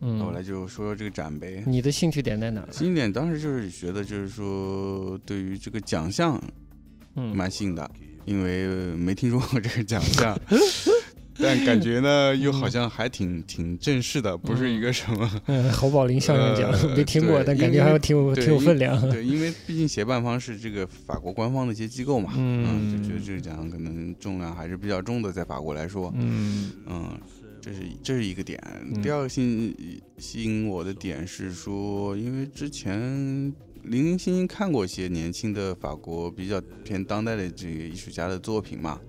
[0.01, 1.63] 嗯，那我来就说说这个展呗。
[1.65, 6.39] 你的兴趣点在哪兴趣点当时就是觉得，就是说对于这个奖项
[7.15, 7.89] 嗯，蛮信的，
[8.25, 10.39] 因为没听说过这个奖项，
[11.39, 18.99] 但感觉呢又好像还挺挺正式的，不是一个什么嗯，侯宝林相声奖、呃没听过，但感觉还有挺有挺有分量。
[19.09, 23.01] 对，因为毕竟协办方是这个法国官方的一些机构嘛，嗯。
[23.03, 26.71] 就觉得这个奖可能重量还是比较重的，在法国来说，嗯。
[26.87, 27.19] 嗯，
[27.61, 28.61] 这是这是一个点。
[28.85, 29.01] 嗯。
[29.01, 32.99] 第二个吸引吸引我的点是说，因为之前
[33.83, 38.99] 零零星星看过一些年轻的法国比较偏当代的这个艺术家的作品嘛，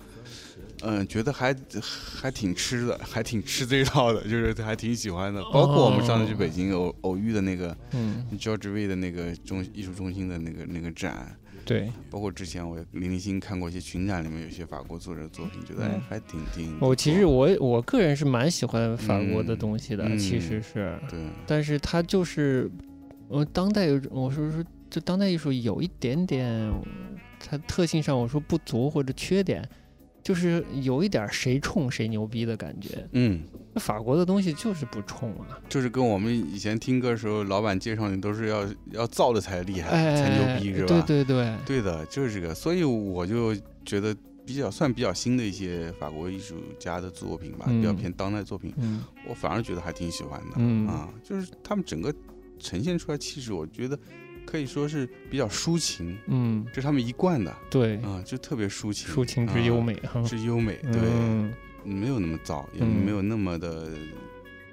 [0.82, 5.42] 嗯，觉得还还挺吃的，还挺吃这一套的，就是还挺喜欢的。
[5.52, 16.78] 包括我们上次去北京偶偶遇的那个嗯，George V 的那个中艺术中心的那个那个展，对，包括之前我零零星看过一些群展里面有些法国作者的作品，觉得还挺挺。
[16.80, 22.70] 我其实我我个人是蛮喜欢法国的嗯东西的，嗯其实是，对，但是它就是，
[23.28, 26.72] 呃，当代有我说说，就当代艺术有一点点，
[27.38, 29.68] 它特性上我说不足或者缺点，
[30.22, 33.09] 就是有一点谁冲谁牛逼的感觉。
[33.12, 33.42] 嗯。
[33.74, 41.04] 那法国的东西就是不冲啊，就是跟我们以前听歌的时候，老板介绍你都是要要造的才厉害，哎，才牛逼，是吧？
[41.07, 42.54] 对对对，对的，就是这个。
[42.54, 43.54] 所以我就
[43.85, 50.57] 觉得比较算比较新的一些法国艺术家的作品吧，嗯比较偏当代作品，嗯我反而觉得还挺喜欢的。
[50.57, 52.12] 嗯啊，就是他们整个
[52.59, 53.98] 呈现出来气质，我觉得
[54.48, 61.00] 可以说是比较抒情，嗯，这是他们一贯的对，啊，就特别抒情，抒情之优啊，美哈，之优美，对。
[61.02, 61.52] 嗯
[61.84, 63.88] 没有那么燥，也嗯没有那么的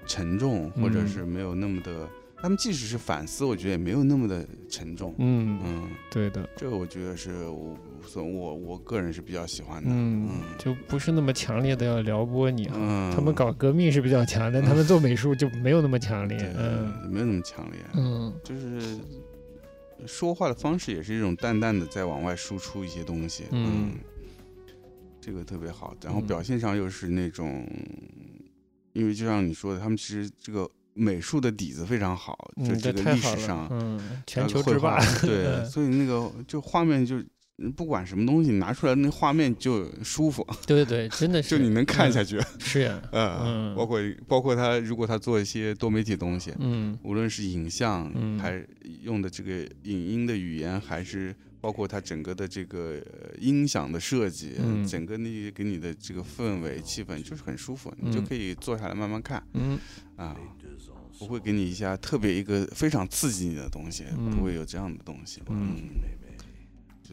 [0.06, 2.10] 沉重，或者嗯是没有那么的。
[2.42, 5.16] 他们即使是反思，我觉得也没有那么的沉重。
[5.20, 9.90] 嗯，嗯，对的，这个我觉得是我所我我个人是比较喜欢的。
[9.90, 10.28] 嗯，
[10.60, 12.76] 就不是那么强烈的要撩拨你哈。
[12.78, 16.50] 嗯，他们搞革命是比较强，但他们做美术就没有那么强烈对。
[16.58, 18.98] 嗯没有那么强烈，嗯就是
[20.06, 23.46] 说话的方式也是一种淡淡的在往外输出一些东西。
[23.52, 23.94] 嗯
[25.22, 25.96] 这个特别好。
[26.04, 27.68] 然后嗯表现上又是那种，
[28.94, 33.68] 因为就像你说的，他们其实这个美术的底子非常好，这这个历史上。
[33.72, 37.30] 嗯，全球之霸，对，嗯 所以那个就画面就嗯
[37.76, 42.38] 不管什么东西拿出来，那画面就舒服， 对对对，真的是，就你能看下去。
[42.40, 42.46] 去。
[42.60, 43.40] 是呀， 嗯，
[43.72, 48.62] 嗯包括包括他如果他做一些多媒体东西，嗯无论是影像，嗯还
[49.04, 59.80] 用的这个影音的语言，还是包括他整个的这个呃音响的设计，嗯整个那给你的这个氛围气氛就是很舒服，你就嗯可以坐下来慢慢看嗯
[60.18, 60.36] 啊，
[61.18, 65.84] 不会给你一下特别一个非常刺激你的东西，嗯不会有这样的东西，嗯就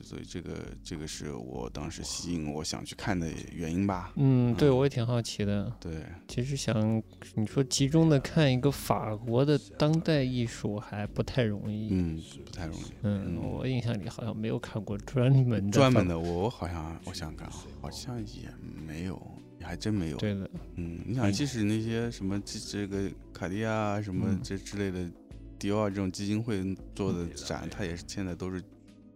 [0.02, 0.50] 所以这个
[0.82, 5.72] 这个是我当时吸引我想去看的原因吧，嗯，对嗯我也挺好奇的。
[5.80, 7.02] 对，其实想
[7.34, 11.88] 你说集中的看一个法国的当代艺术还不太容易。
[11.92, 12.82] 嗯，不太容易。
[13.02, 18.48] 嗯，嗯我印象里好像没有看过专门的法专门的，我好像我想想看啊，好像也
[18.86, 19.20] 没有，
[19.60, 20.16] 还真没有。
[20.16, 25.10] 对的，嗯，你想，即使那些什么这这个卡地亚啊什么嗯这之类的，
[25.58, 28.62] 迪奥啊这种基金会做的展，它也是现在都是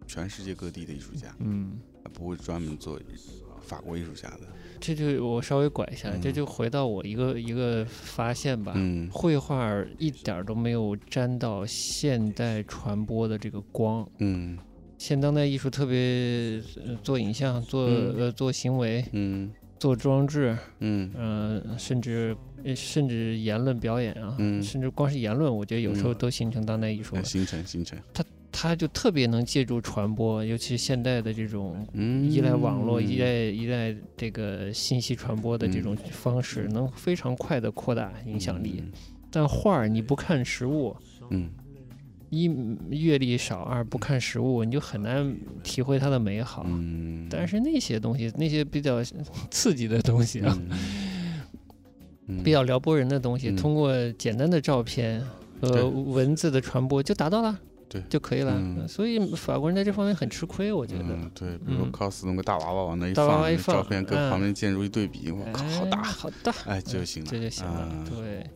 [0.07, 1.79] 全世界各地的艺术家，嗯，
[2.13, 2.99] 不会专门做
[3.61, 4.41] 法国艺术家的。
[4.79, 6.33] 这就我稍微拐一下，这嗯。
[6.33, 8.71] 就回到我一个一个发现吧。
[8.75, 9.09] 嗯。
[9.11, 14.07] 绘画一点儿都没有沾到现代传播的这个光。
[14.19, 14.57] 嗯。
[14.97, 18.15] 现当代艺术特别、呃、做影像、做、嗯。
[18.17, 19.51] 呃做行为、嗯。
[19.79, 21.11] 做装置，嗯。
[21.15, 24.61] 嗯、甚至呃甚至言论表演啊，嗯。
[24.63, 26.17] 甚至光是言论，我觉得有时候嗯。
[26.17, 28.23] 都形成当代艺术形成形成，它
[28.75, 38.83] 就特别能借助传播，尤其是现代的这种嗯，依赖网络、依赖依赖这个信息传播的这种方式，能非常快的扩大影响力。
[39.29, 40.95] 但画儿你不看实物，
[41.29, 41.49] 嗯。
[42.29, 42.51] 一
[42.89, 46.65] 阅历少，二不看实物，你就很难体会它的美好。
[46.67, 49.01] 嗯，但是那些东西，那些比较
[49.49, 50.59] 刺激的东西啊，
[52.27, 52.43] 嗯。
[52.43, 53.55] 比较撩拨人的东西，嗯。
[53.55, 55.23] 通过简单的照片
[55.61, 57.57] 和文字的传播就达到了，
[57.89, 58.53] 对就可以了。
[58.55, 61.05] 嗯所以法国人在这方面很吃亏，我觉得。
[61.09, 67.89] 嗯，对，比如嗯 cos 弄个大娃娃往那一大娃放，那娃一放照片跟嗯旁边建筑一对比，我靠，好哎大，好大，哎就行了，这就行了。
[67.91, 68.49] 嗯对，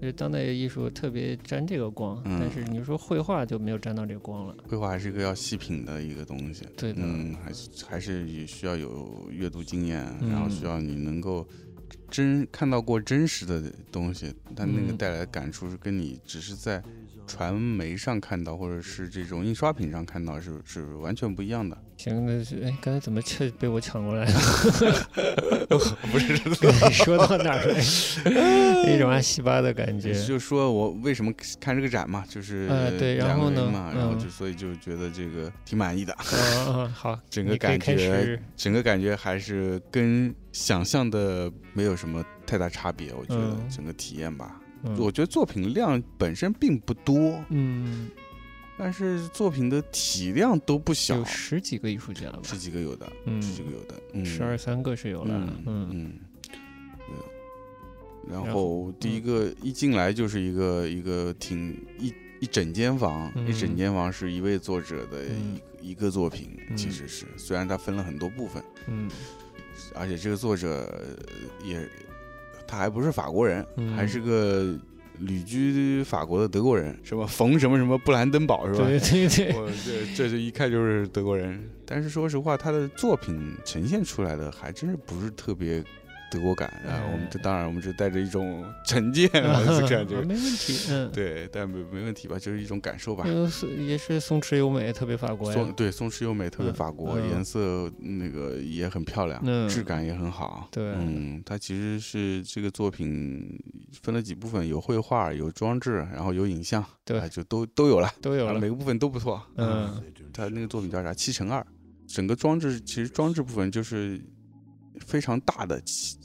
[0.00, 4.54] 就是当代艺术特别沾这个光，嗯但是你说绘画就没有沾到这个光了。
[4.68, 11.46] 绘画还是一个要细品的一个东西，对的，嗯，还是还是也需要有阅读经验，嗯然后需要你能够
[12.10, 16.82] 真看到过真实的东西，但那个嗯带来的感触是跟你只是在
[17.26, 21.76] 传媒上看到，或者是这种印刷品上看到是是完全不一样的。
[21.96, 24.40] 行，那是哎，刚才怎么却被我抢过来了？
[26.10, 26.36] 不是，
[26.92, 27.74] 说到哪儿了？
[28.94, 30.12] 一种阿西巴的感觉。
[30.24, 38.40] 就说我为什么看这个展嘛，就是呃对然后呢嘛，然后嗯就所以就觉得这个挺满意的，嗯嗯，好，整个感觉。
[38.56, 44.60] 整个感觉还是跟想象的没有什么太大差别，我觉得嗯整个体验吧。
[44.84, 44.96] 嗯。
[44.98, 48.08] 我觉得作品量本身并不多，嗯，
[48.78, 51.16] 但是作品的体量都不小。
[51.16, 52.40] 有，十几个艺术家吧？
[52.42, 53.40] 十几个有的，嗯。
[53.42, 55.34] 十几个有的，嗯，十二三个是有了。
[55.34, 55.88] 嗯嗯。
[55.92, 56.12] 嗯，
[56.98, 58.32] 对。
[58.32, 65.58] 然然后第一个一进来就是一个一个挺一一整间房，一整嗯间房是一位作者的嗯。
[65.80, 69.10] 一一个作品，其嗯实是虽然它分了很多部分，嗯。
[69.94, 71.86] 而且这个作者呃也
[72.74, 73.94] 他还不是法国人，嗯。
[73.94, 74.76] 还是个
[75.20, 78.84] 旅居法国的德国人，什么冯什么什么布兰登堡是吧？
[78.84, 85.82] 对对对，我这这就一看就是德国人，但是说实话，他的作品呈现出来的还真是不是特别
[86.34, 86.90] 德国感啊。
[86.90, 90.76] 哎我们这当然我们是带着一种成见来去看这个，没问题。
[90.90, 93.24] 嗯，对，但没没问题吧，就是一种感受吧。
[93.26, 95.54] 呃是也是松弛优美，特别法国呀。
[95.54, 100.68] 松对松弛优美，特别嗯法国，嗯颜色那个也很漂亮，嗯质感也很好。
[100.70, 103.58] 对嗯，它其实是这个作品
[104.02, 108.68] 分了几部分，有绘画，有装置，然后有影像，对啊就都都有了，都有了啊每。
[108.68, 109.40] 个部分都不错。
[109.56, 111.14] 嗯他那个作品叫啥？
[111.14, 111.64] 七乘二，
[112.08, 114.20] 整个装置其实装置部分就是
[115.00, 116.18] 非常大的七，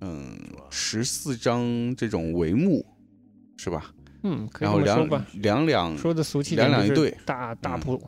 [0.00, 0.38] 嗯，
[0.70, 2.84] 十四张这种帷幕，
[3.56, 3.94] 是吧？
[4.22, 5.26] 嗯，可以然后两。
[5.34, 8.02] 两两说的俗气两点，就是两一对大大嗯布，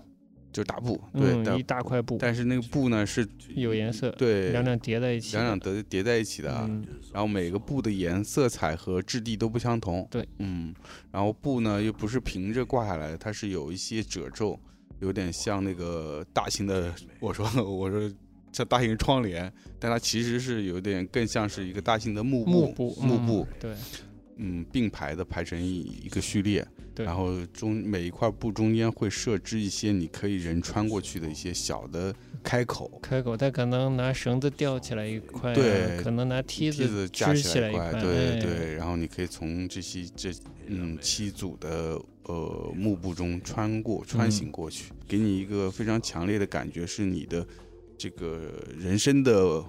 [0.52, 6.50] 就是大布，对，嗯，一大块布，但是那个布呢是有颜色，对两两叠在一起，两两叠叠在一起的
[7.12, 10.08] 然后每个布的颜色彩和质地都不相同。
[10.10, 10.74] 对，嗯，
[11.12, 14.58] 然后布呢又不是平着挂下来的，它是有一些褶皱，
[15.00, 18.10] 有点像那个大型的，我说我说
[18.52, 23.72] 像大型窗帘，但它其实是有点更像是一个大型的幕幕布，布，嗯幕布，对。
[24.40, 38.36] 嗯，并排的排成一一个序列，对，然后中每一块布中间会设置一些你可以人穿过去的一些小的开口，开口，它可能拿绳子吊起来一块啊，对可能拿梯梯子架支起起来一块，对哎。
[38.40, 40.30] 对，然后你可以从这些这
[40.68, 47.44] 嗯七组的呃幕布中穿过穿行过去，给你一个非常强烈的感觉，是你的
[47.98, 49.62] 这个人生的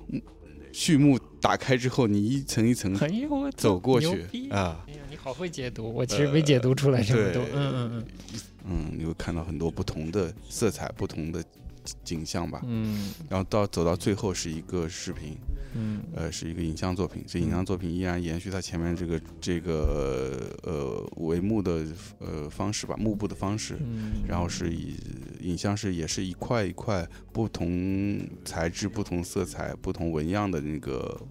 [0.71, 2.95] 序幕打开之后，你一层一层
[3.57, 7.43] 走过去逼啊，哎呀，你好会解读，我其实没解读出来这么多。
[7.45, 8.05] 嗯嗯嗯
[8.65, 11.43] 嗯，你会看到很多不同的色彩、不同的
[12.03, 12.61] 景象吧。
[12.67, 15.35] 嗯然后到走到最后是一个视频，
[15.75, 17.23] 嗯呃，是一个影像作品。
[17.27, 21.85] 这影像作品依然延续它前面这个这个呃帷幕的
[22.19, 23.77] 呃方式吧，幕布的方式。
[23.79, 24.95] 嗯，然后是以
[25.41, 31.21] 影像是也是一块一块不同材质、不同色彩、不同纹样的那个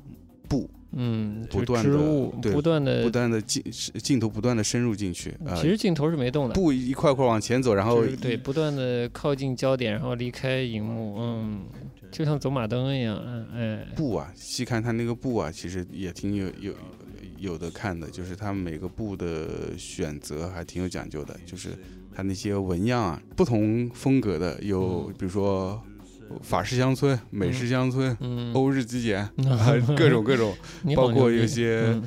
[0.49, 3.63] 布，嗯，不断地织物对不断的不，断的镜
[4.03, 6.55] 镜头不断的深入进去啊，其实镜头是没动的。
[6.55, 11.61] 布一块块往前走，然后就是对，不断的靠近焦点，然后离开荧幕，嗯，
[12.11, 16.73] 就像走马灯一样，嗯，哎，布啊，细看它那个布啊，其实也挺有有
[17.39, 21.69] 有的看的，就是它每个布的选择还挺有讲究的，就是
[22.15, 25.81] 它那些纹样啊，不同风格的，有比如说
[26.43, 29.33] 法式乡村、美式乡村、嗯，欧日极简，啊，
[29.97, 30.57] 各种各种，
[30.97, 32.03] 包括牛逼有些嗯。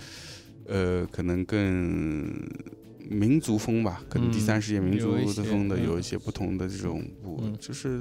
[0.67, 2.32] 呃，可能更
[3.09, 5.86] 民族风吧，可能第嗯三世界民族的风的嗯。
[5.86, 7.99] 有一些不同的这种布，嗯就是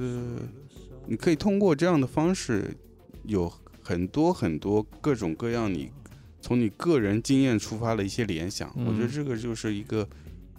[1.06, 2.76] 你可以通过这样的方式，
[3.24, 3.52] 有
[3.82, 5.90] 很多很多各种各样你
[6.40, 9.10] 从你个人经验出发的一些联想，我觉得嗯。
[9.12, 10.08] 这个就是一个。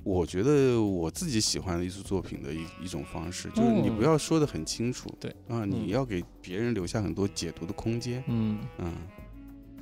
[0.04, 5.88] 我觉得我自己喜欢的艺术作品的一一种方式，就是你不哦要说的很清楚，对啊，你嗯。
[5.90, 8.60] 要给别人留下很多解读的空间，嗯。
[8.80, 8.94] 嗯，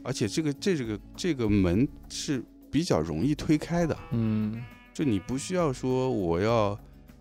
[0.03, 4.61] 而且这个这这个这个门是比较容易推开的，嗯。
[4.93, 6.77] 就你不需要说我要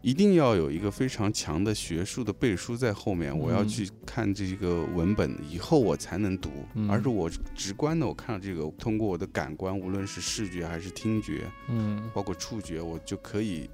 [0.09, 3.69] 一定要有一个非常强的学术的背书在后面，我要嗯。
[3.69, 6.91] 去看这个文本以后我才能读，嗯。
[6.91, 12.03] 而是我直观的我看到这个，通过我的感官，无论是视觉还是听觉，嗯。
[12.15, 13.69] 包括触觉，我就可以。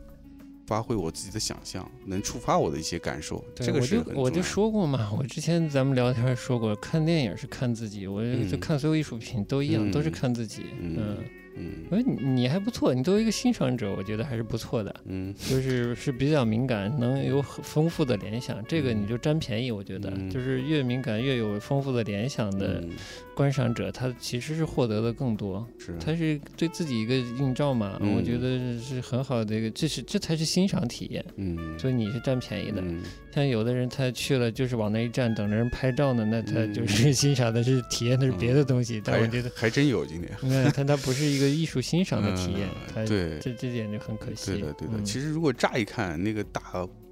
[0.66, 8.58] 发挥我自己的想象，能触发我的一些感受，这个我就我就说过嘛，我之前咱们聊天说过，看电影是看自己，我就嗯。
[8.58, 10.12] 看所有艺术品都一样，都是嗯。
[10.12, 10.64] 看自己。
[10.80, 10.96] 嗯。
[10.98, 11.18] 嗯，
[11.56, 19.70] 嗯我觉得你你还不错，你作为一个欣赏者，我觉得还是不错的，嗯 就是是比较敏感，能有很丰富的联想，这个你就占便宜。
[19.70, 22.90] 我觉得嗯就是越敏感越有丰富的联想的嗯
[23.34, 25.66] 观赏者，他其实是获得的更多。
[25.78, 31.24] 是他是对自己一个映照嘛，嗯我觉得是很好的一个，这是这才是欣赏体验。
[31.36, 33.02] 嗯所以你是占便宜的，嗯
[33.34, 39.02] 像有的人他去了就是往那一站等着人拍照呢，那他嗯就是欣赏的是体验的是别的东西。
[39.04, 40.30] 但我觉得，还真有今天。
[40.40, 44.52] 你看他他不是一个艺术欣赏的体验，他嗯对这这点就很可惜。
[44.52, 44.94] 对的对的。
[44.94, 46.62] 嗯其实如果乍一看那个大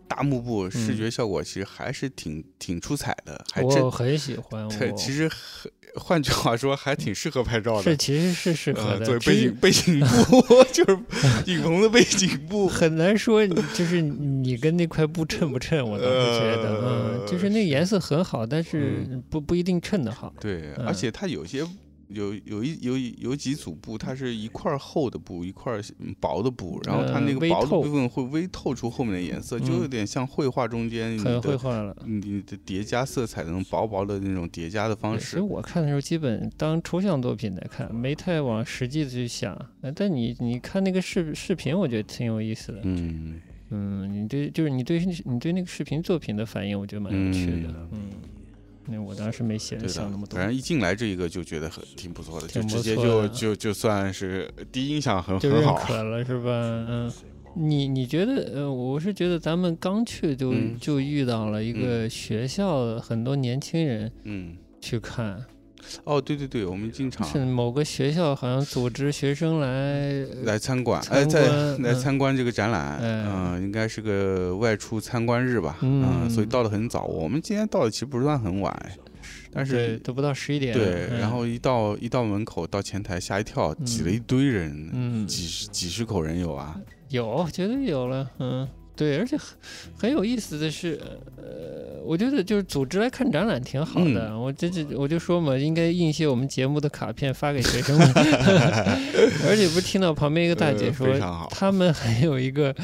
[0.07, 4.68] 大幕布视嗯觉效果，其实还是挺挺出彩的，还真我很喜欢。
[4.68, 4.91] 对。
[4.91, 7.82] 我其实很换句话说，还挺适合拍照的。
[7.82, 10.99] 是其实是适合呃，的，作为背景背景 布， 就是
[11.47, 12.66] 影棚的背景布。
[12.68, 20.32] 很难说，就是你跟那块布衬不衬，我倒是觉得，嗯，呃就是那个颜色很好，但是不不一定衬得好。
[20.40, 21.62] 对，嗯而且它有些
[22.13, 25.81] 有有一有一有几组布，它是一块儿厚的布，一块
[26.21, 31.97] 薄的布，然后它那个薄的部分会微透出后面的颜色，就有嗯点像绘画中间你很绘的画了。
[32.07, 35.43] 你的叠加色彩的那种薄薄的那种叠加的方式对所以。
[35.43, 39.55] 我看的时候，基本当抽象作品来看，没太往实际的去想。
[39.81, 42.81] 呃但你你看那个视视频，我觉得挺有意思的。
[42.85, 43.41] 嗯，
[43.71, 47.89] 嗯，你对就是你对你对那个视频作品的反应，我觉得蛮有趣的。
[47.93, 48.11] 嗯，
[48.93, 50.47] 那我当时没写对的想那么，多反。
[50.47, 55.74] 正一进来这一个就觉得很挺不错的，就直接错就就就算是第一印象很很好。
[55.76, 56.51] 可了是吧？
[56.88, 57.11] 嗯，
[57.55, 65.45] 你你觉得呃，我是觉得咱们刚去就、嗯就遇到了一个学校的很多年轻人嗯，去看，
[66.05, 77.05] 哦，对对对，我们经常是某个学校好像组织学生来来参观，哎，参在嗯来参观这个展览，哎嗯，应该是个外出参观日吧，嗯所以到的很早。
[77.05, 78.97] 我们今天到的其实不算很晚，哎
[79.53, 86.80] 但对是都不到十一点，对，嗯然后一到一到门口到前台吓一跳，挤了一堆人，嗯几十几十口人有啊，
[87.11, 88.68] 有绝对有了，嗯。
[88.95, 89.57] 对，而且很
[89.97, 91.01] 很有意思的是，
[91.36, 94.28] 呃，我觉得就是组织来看展览挺好的。
[94.30, 98.07] 嗯我这这我就说嘛，应该印一些我们节目的卡片发给学生们。
[99.49, 102.74] 而且不是听到旁边一个大姐呃说，他们还有一个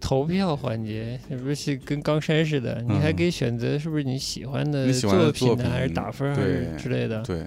[0.00, 2.82] 投票环节，是不是跟冈山似的？
[2.82, 7.22] 你还嗯可以选择是不是你喜欢的你喜欢的品呢，还是打分儿还是之类的？
[7.22, 7.44] 对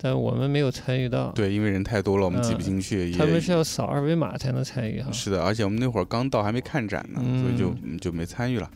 [0.00, 1.30] 但我们没有参与到。
[1.32, 5.10] 对，因为人太多了，我们挤不嗯进去，也他们是要扫二维码才能参与哈。
[5.12, 8.70] 是的，而且我们那会儿刚到，还没看展呢，所以就嗯就没参与了。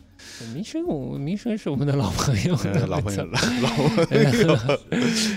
[0.53, 4.07] 民生，我民生是我们的老朋友，呃 老朋友，了老老朋
[4.47, 4.57] 友，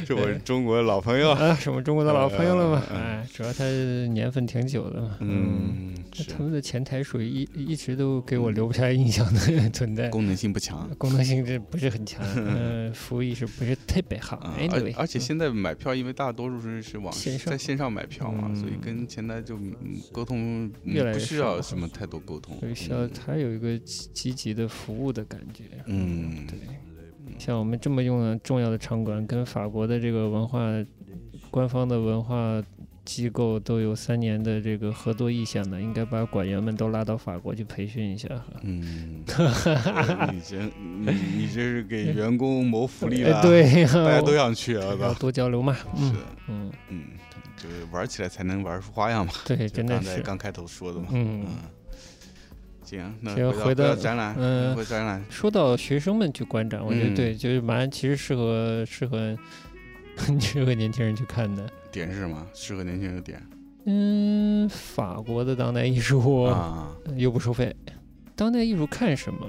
[0.07, 1.31] 是我中国的老朋友。
[1.33, 2.83] 啊，是我们中国的老朋友了嘛？
[2.91, 5.17] 嗯哎，主要他年份挺久的嘛。
[5.21, 10.89] 嗯，是他们的前台属于一一直都给我留不下印象的存在，功能性不强。
[10.97, 14.37] 功能性质不是很强，嗯， 服务意识不是特别好。
[14.39, 14.55] 啊，
[14.97, 17.13] 而且现在买票，因为大多数是是网
[17.45, 19.75] 在线上买票嘛，所以嗯跟前台就嗯
[20.13, 22.59] 沟通嗯越来越不需要少什么太多沟通。
[22.59, 23.11] 所以需要嗯。
[23.15, 25.65] 它有一个积积极的服务的感觉。
[25.87, 26.59] 嗯，对，
[27.39, 30.61] 像我们这么用的重要的场馆，跟法国的这个文化
[31.51, 32.63] 官方的文化
[33.09, 38.29] 机构都有三年的这个合作意向的，应该把馆员们都拉到法国去培训一下。
[38.63, 39.25] 嗯，
[40.31, 45.75] 你这你你这是给员工谋福利了，哎，，对，大家都想去啊，要多交流嘛。
[45.97, 46.15] 嗯是，
[46.49, 47.05] 嗯，嗯，
[47.57, 49.33] 就是玩起来才能玩出花样嘛。
[49.47, 50.21] 对，就真的是。
[50.21, 51.07] 刚开头说的嘛。
[51.13, 51.47] 嗯，
[52.85, 59.35] 行，那行回回到到展览，嗯回展览，说到学生们去观展，我觉得嗯对，就是蛮其实适合适合
[60.39, 61.67] 适合年轻人去看的。
[61.91, 62.47] 点是什么？
[62.55, 63.43] 适合年轻人的点
[63.87, 67.75] 嗯，法国的当代艺术啊，又不收费，
[68.37, 69.41] 当代艺术看什么？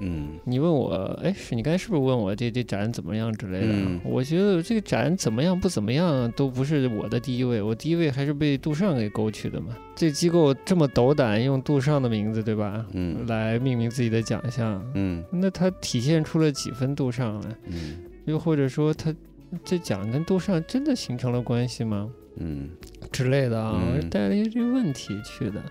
[0.00, 3.66] 嗯你问我，哎，是你刚才是不是问我这这展怎么样之类的？
[3.70, 9.76] 嗯我觉得这个展怎么样不怎么样都不是我的第一位，我第一位还是被杜尚给勾去的嘛。
[9.96, 12.86] 这机构这么斗胆用杜尚的名字，对吧？
[12.92, 17.54] 嗯来命名自己的奖项，嗯那它体现出了几分杜尚呢？
[17.66, 19.12] 嗯又或者说，它
[19.64, 22.10] 这奖跟杜尚真的形成了关系吗？
[22.36, 22.70] 嗯，
[23.10, 25.62] 之类的啊，带了一些这个问题去的。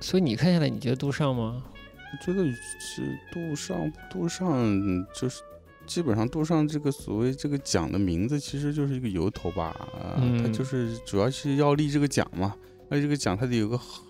[0.00, 1.62] 所以你看下来，你觉得杜尚吗？
[1.96, 2.44] 我觉得
[2.78, 5.42] 是杜尚，杜尚就是
[5.86, 12.54] 基本上杜尚这个所谓这个奖的名字，其实就是一个由头吧，啊，它嗯就是主要是要立这个奖嘛，
[12.88, 14.04] 那这个奖它得有个好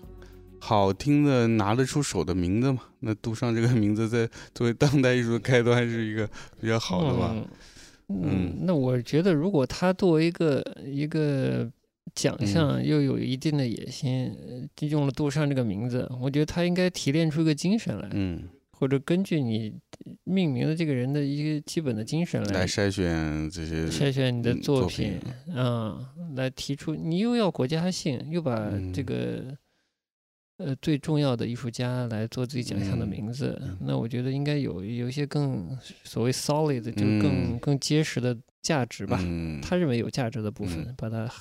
[0.59, 2.81] 好听的拿得出手的名字嘛。
[2.99, 6.29] 那杜尚这个名字在作为当代艺术的开端是一个
[6.61, 7.31] 比较好的吧。
[7.33, 7.45] 嗯
[8.09, 11.69] 嗯嗯，那我觉得，如果他作为一个一个
[12.15, 12.47] 奖嗯。
[12.47, 14.33] 项，又有一定的野心，
[14.79, 19.73] 呃用了杜尚这个名字，我觉得他应该提炼出一个精神来，嗯，或者根据你
[20.23, 25.19] 命名的这个人的一个基本的精神来来筛选这些筛选你的嗯作作品
[25.53, 28.55] 啊，嗯，来提出你又要国家性，又把
[28.93, 29.57] 这嗯个、
[30.57, 39.19] 呃最重要的艺术家来做自己奖项的嗯名字，嗯那我觉得应该有有一些更所谓 solid，就更、嗯更结实的价值吧。
[39.23, 41.31] 嗯，他认为有价值的部分，嗯把它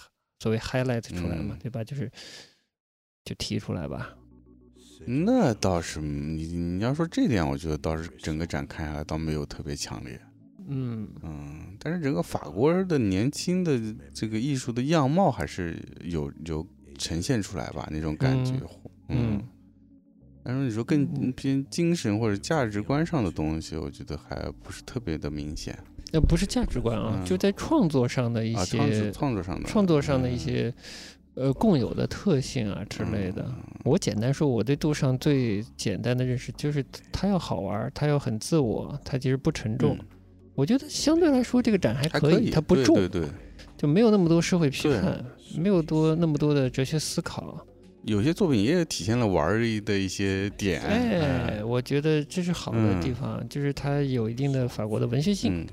[0.40, 1.82] 所谓 highlight 出来嘛，嗯对吧？
[1.82, 2.10] 就是
[3.24, 4.14] 就提出来吧。
[5.06, 10.20] 那倒是你你要说这点，我觉得倒是整个展看下来倒没有特别强烈。
[10.68, 13.80] 嗯，嗯，但是整个法国人的年轻的
[14.12, 16.66] 这个艺术的样貌还是有有
[16.98, 18.52] 呈现出来吧，那种感觉。
[18.54, 19.42] 嗯嗯，
[20.42, 25.78] 但是你说更偏精神或者价值观上的东西，我觉得还不是特别的明显。
[26.12, 27.24] 那不是价值观啊，嗯。
[27.24, 30.38] 就在创作上的一啊，创些、作创作上的创作上的一嗯。
[30.38, 30.74] 些、
[31.34, 33.44] 呃共有的特性啊之类的。
[33.46, 33.54] 嗯。
[33.84, 39.96] 我简单说，我对杜尚最简单的认识就是他要好玩，他要很自我，他其实不沉重。
[39.98, 40.06] 嗯。
[40.54, 43.30] 我觉得相对来说这个展还还可以，它不重，对对对，
[43.76, 45.22] 就没有那么多社会批判，
[45.58, 47.66] 没有多那么多的哲学思考。
[48.06, 50.80] 有些作品也体现了玩儿的一些点。
[50.80, 55.66] 哎，我觉得这是好的地嗯方，就是它有一定的法国的文学性，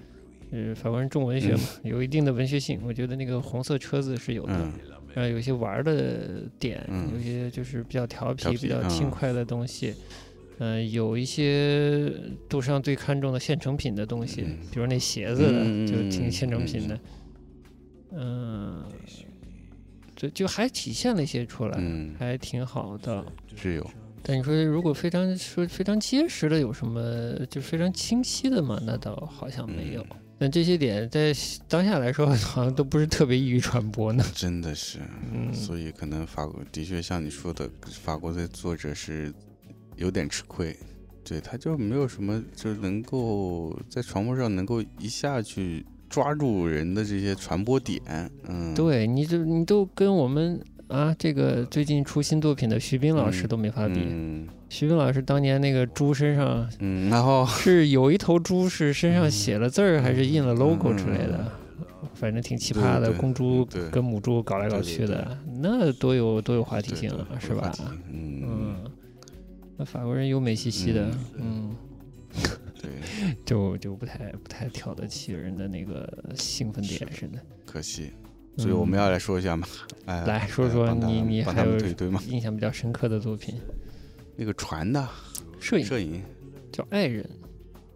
[0.51, 2.79] 嗯呃，法国人重文学嘛，有一定的文学性。
[2.83, 4.73] 我觉得那个红色车子是有的，嗯
[5.13, 9.93] 呃，有一些玩儿的点，嗯有一些就是比较调皮、比较轻嗯快的东西。
[10.59, 12.11] 嗯、有一些
[12.49, 15.43] 杜尚最看重的现成品的东西，嗯比如那鞋子
[15.85, 16.99] 就挺现成嗯品的。
[18.15, 18.83] 嗯，
[20.23, 23.25] 就就还体现了一些出来，嗯，还挺好的。
[23.55, 23.91] 是有。
[24.21, 28.79] 但你说如果非常说非常结实的有什么，就非常清晰的嘛？
[28.85, 30.01] 那倒好像没有。
[30.01, 31.31] 嗯但这些点在
[31.69, 34.25] 当下来说，好像都不是特别易于传播呢。
[34.35, 34.99] 真的是，
[35.31, 37.69] 嗯所以可能法国的确像你说的，
[38.01, 39.33] 法国的作者是
[39.95, 40.75] 有点吃亏，
[41.23, 47.99] 对，他就没有什么就能够在传播上能够一下去抓住人的这些传播点，
[48.47, 53.95] 嗯，对，你这你都跟我们啊，这个最近出新作品的徐斌老师嗯都没法比。
[54.05, 54.47] 嗯。
[54.69, 57.43] 徐斌老师当年那个猪身上嗯，然后。
[57.47, 61.51] 是有一头猪是身上写了字儿，还是印了 logo 之类的，
[62.13, 63.11] 反正挺奇葩的。
[63.13, 67.73] 公猪跟母猪搞来搞去的，那多有多有话题性啊，是吧？
[68.11, 68.75] 嗯，嗯，
[69.77, 71.09] 那法国人优美兮兮的，
[71.39, 71.75] 嗯，
[72.35, 72.51] 对，
[73.45, 77.39] 就就不太不太挑得起人的那个兴奋点是似的。
[77.65, 78.11] 可惜，
[78.57, 79.67] 所以我们要来说一下嘛，
[80.05, 83.55] 哎，嗯来说说你你还有对对吗，印象比较深刻的作品，
[84.35, 85.07] 那个船的
[85.59, 86.21] 摄影摄影。
[86.71, 87.23] 叫《爱人》，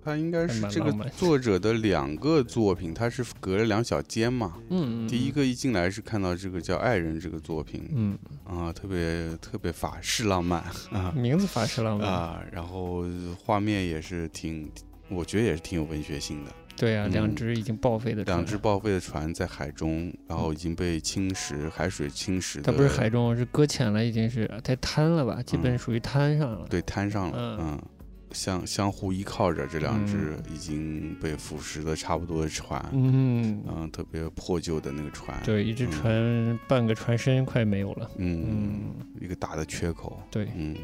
[0.06, 4.54] 他应该是这个作者的两个作品，他是隔了两小间嘛。
[4.70, 10.62] 嗯嗯，第一个一进来是看到这个叫《爱人》这个作品嗯，啊，特别特别法式浪漫
[10.92, 13.04] 啊名字法式浪漫，啊，然后
[13.44, 14.72] 画面也是挺，
[15.10, 16.52] 我觉得也是挺有文学性的。
[16.76, 18.38] 对啊，两嗯只已经报废的船。
[18.38, 22.62] 两只，报废的船在海中，然后已经被侵蚀，海水侵蚀。
[22.62, 26.68] 它不是海中，是搁浅了，已经是在滩了吧，基本嗯属于滩上了。
[26.70, 27.58] 对滩上了，嗯。
[27.60, 27.84] 嗯，
[28.32, 30.54] 相相互依靠着这两只嗯。
[30.54, 38.12] 已经被腐蚀的差不多的船，嗯，嗯，特别破旧的那个船，对，一只船半个船身快没有了。
[38.18, 38.82] 嗯，嗯，
[39.20, 40.76] 一个大的缺口，对，嗯，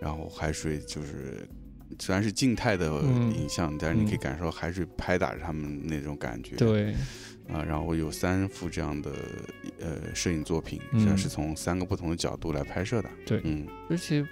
[0.00, 1.46] 然后海水就是
[1.98, 3.32] 虽然是静态的嗯。
[3.34, 4.18] 影像，但是你可以嗯。
[4.18, 6.92] 感受到海水拍打着他们那种感觉，对，
[7.52, 9.10] 啊，然后有三幅这样的
[9.80, 13.40] 呃摄影作品，实际上嗯是从三个不同的角度来拍摄的，对。
[13.44, 13.66] 嗯。
[13.90, 14.26] 而且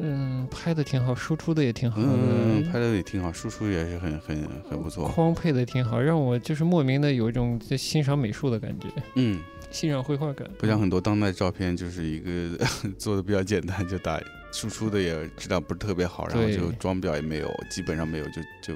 [0.00, 9.38] 嗯，拍的挺好，输出的也挺好，嗯，拍的也挺好，输出也是很很很不错，框配的挺好，让我就是莫名的有一种在欣赏美术的感觉，嗯，
[9.70, 10.48] 欣赏绘画感。
[10.58, 12.64] 不像很多当代照片，就是一个
[12.96, 14.18] 做的比较简单，就打
[14.54, 18.74] 输出的也质量不是特别好，然后就装裱也没有，基本上没有，就就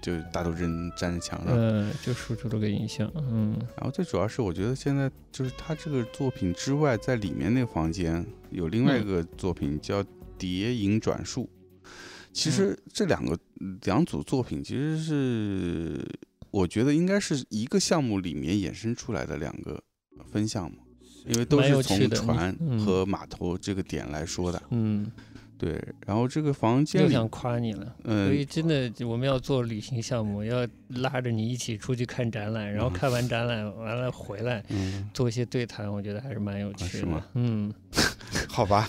[0.00, 1.48] 就大头针粘在墙上。
[1.52, 10.00] 嗯，就输出了个影像，嗯然后最主要是，我觉得现在就是他这个作品之外，在里面那个房间有另外一个作品叫
[10.38, 11.42] 《谍影转述》。
[12.32, 13.36] 其实这两个
[13.82, 16.06] 两组作品其实是
[16.52, 19.82] 我觉得应该是一个项目里面衍生出来的两个
[20.30, 20.76] 分项目，
[21.26, 24.62] 因为都是从船嗯和码头这个点来说的。
[24.70, 25.10] 嗯，
[25.58, 27.94] 对，然后这个房间里，又想夸你了。
[28.04, 36.90] 嗯所以嗯，真的，我们要做旅行项目，要拉着你一起出去看展览，然后嗯看完展览完了回来嗯，做一些对谈，我觉得还是蛮有趣的。
[36.90, 37.72] 是吗嗯，
[38.48, 38.88] 好吧。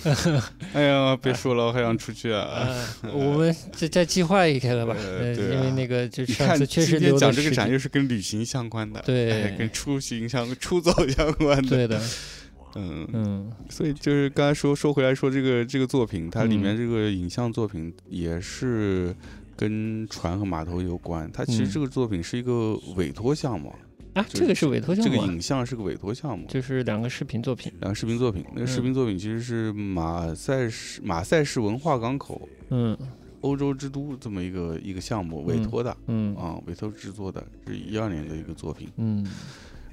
[0.73, 2.41] 哎呀，别说了，我还想出去啊。
[2.41, 11.69] 啊，我们再再计划一个吧，因为那个就上次确实留讲这个展又是跟旅行相关的，对哎跟出行相、出走相关的。
[11.69, 12.01] 对的，
[12.77, 13.51] 嗯，嗯。
[13.69, 16.77] 所以就是刚才说说回来说这个这个作品，它里面嗯。
[16.77, 19.15] 这个影像作品也是
[19.55, 21.29] 跟船和码头有关。
[21.33, 21.71] 它其实嗯。
[21.71, 23.73] 这个作品是一个委托项目，
[24.13, 26.45] 啊，这个是委托项目这个影像是个委托项目。
[26.47, 28.83] 就是两个视频作品，两个视频作品，那个视嗯。
[28.83, 32.97] 频作品其实是马赛市马赛市文化港口嗯。
[33.41, 36.35] 欧洲之都这么一个一个项目委托的嗯。
[36.35, 38.89] 啊，委托制作的，是一二年的一个作品。
[38.97, 39.25] 嗯。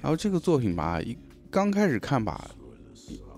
[0.01, 1.17] 然后这个作品吧，一
[1.51, 2.51] 刚开始看吧，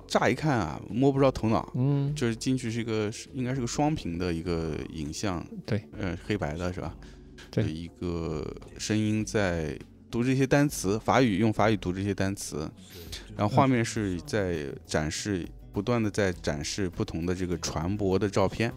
[0.07, 6.95] 乍一看啊摸不着头脑，嗯，就是进去是一个应该是个双屏的一个影像，对，呃，黑白的是吧？
[7.51, 7.65] 对。
[7.65, 8.47] 一个
[8.79, 9.79] 声音在
[10.11, 12.71] 读这些单词，法语用法语读这些单词，
[13.37, 18.73] 然后画面是在展示，不断的在展示不同的这个船舶的照片，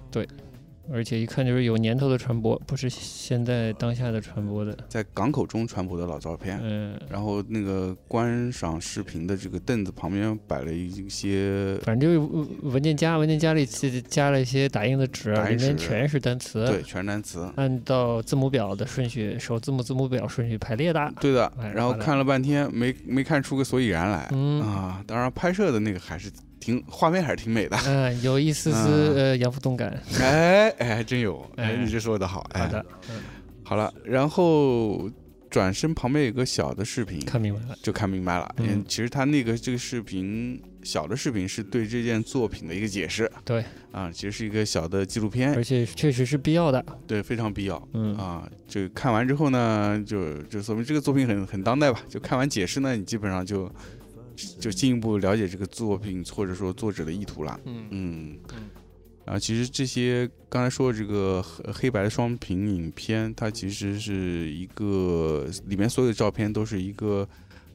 [0.92, 6.60] 而且一看就是有年头的船舶，不是现在当下的船舶的，在港口中船舶的老照片。
[6.62, 17.52] 嗯，然后那个观赏视频的这个凳子旁边摆了一些反正就是文文件夹，文件夹里加加了一些打印的纸，里面全是单词，对，全是单词。
[17.56, 21.14] 按照字母表的顺序，首字母字母表顺序排列的。
[21.20, 25.04] 对的然后看了半天没没看出个所以然来、嗯啊！
[25.06, 30.02] 当然拍摄的那个还是挺画面还是挺美的，嗯，有一丝丝嗯呃洋服动感。
[30.20, 33.22] 哎哎还真有，哎哎你这说的好，哎好的，嗯，
[33.64, 35.10] 好了，然后
[35.50, 37.76] 转身旁边有个小的视频，看明白了。
[37.82, 46.84] 就看明白了，嗯嗯，其实他那个这个视频小的视频是对这件作品的一个解释，对啊，其实是一个小的纪录片而，且确实是必要的。
[47.08, 47.88] 对，非常必要。
[47.94, 52.00] 嗯啊，就看完之后呢，就就说明这个作品很很当代吧。
[52.08, 53.72] 就看完解释呢，你基本上就
[54.60, 57.60] 就进一步了解这个作品或者说作者的意图啦。
[57.66, 58.70] 嗯嗯嗯，
[59.26, 67.28] 然后其实这些刚才说的这个黑黑白的双屏影片，它其实是一个里面所有的照片都是一个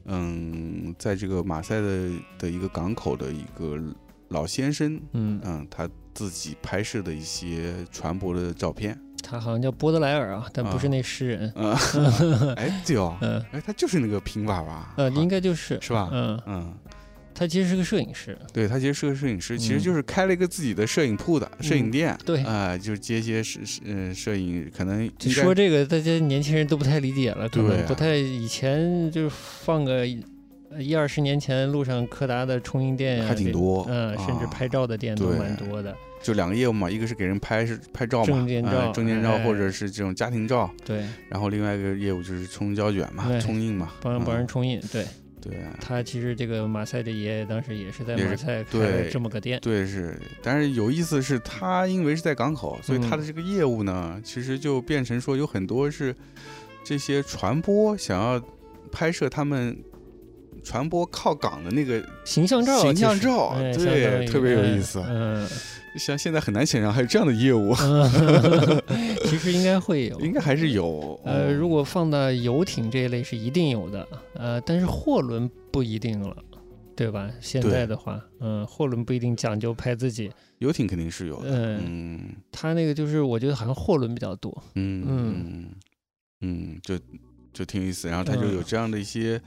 [0.05, 3.79] 嗯，在这个马赛的的一个港口的一个
[4.29, 8.99] 老先生，嗯，嗯，他自己拍摄的一些船舶的照片。
[9.27, 10.89] 他好像叫波德莱尔啊，但不是啊。
[10.91, 11.51] 那诗人。
[11.55, 11.73] 嗯，
[12.55, 13.43] 哎，对哦，嗯。
[13.51, 16.09] 哎，他就是那个平娃娃，呃，应该就是是吧？
[16.13, 16.73] 嗯，嗯，
[17.33, 18.37] 他其实是个摄影师。
[18.53, 19.79] 对他其实是个摄影师，其实嗯。
[19.79, 22.43] 就是开了一个自己的摄影铺的摄影店，对。
[22.43, 28.15] 啊，就是接一些摄嗯摄影，可能说这个，大家年轻人都不太理解了，可能不太。
[28.15, 30.23] 以前就是放个一
[30.77, 35.95] 一二十年前，路上柯达的冲印店还挺多嗯，甚至啊拍照的店都蛮多的。
[36.21, 39.43] 就两个业务嘛，一个是给人拍是拍照嘛，证件照哎证件照哎。
[39.43, 44.37] 或者是这种家庭照，对，然后另外一个业务就是冲胶卷嘛，冲印嘛，帮帮嗯。
[44.37, 45.05] 人冲印，对，
[45.41, 45.53] 对。
[45.79, 49.09] 他其实这个马赛的爷爷当时也是在马赛开了对。
[49.11, 56.15] 这么个店，对是，但是有意思是，他因为是在港口，所以他的这个业务呢，其实就变成说有很多是
[56.83, 58.41] 这些传播想要
[58.91, 59.77] 拍摄他们
[60.65, 65.01] 传播靠港的那个，形象照，形象照哎对特别有嗯意思。
[65.07, 65.47] 嗯，
[65.97, 68.81] 像现在很难想象还有这样的业务，嗯
[69.25, 71.17] 其实应该会有，应该还是有。
[71.23, 76.35] 呃，嗯如果放到游艇这一类是一定有的，呃，但是货轮不一定了，
[76.95, 77.29] 对吧？
[77.39, 82.21] 现在的话，嗯，货轮不一定讲究拍自己，游艇肯定是有的，嗯，嗯。
[82.51, 85.05] 他那个就是我觉得好像货轮比较多，嗯。
[85.07, 85.65] 嗯
[86.41, 86.99] 嗯，就
[87.53, 88.07] 就挺有意思。
[88.09, 88.55] 然后他就嗯。
[88.55, 89.41] 有这样的一些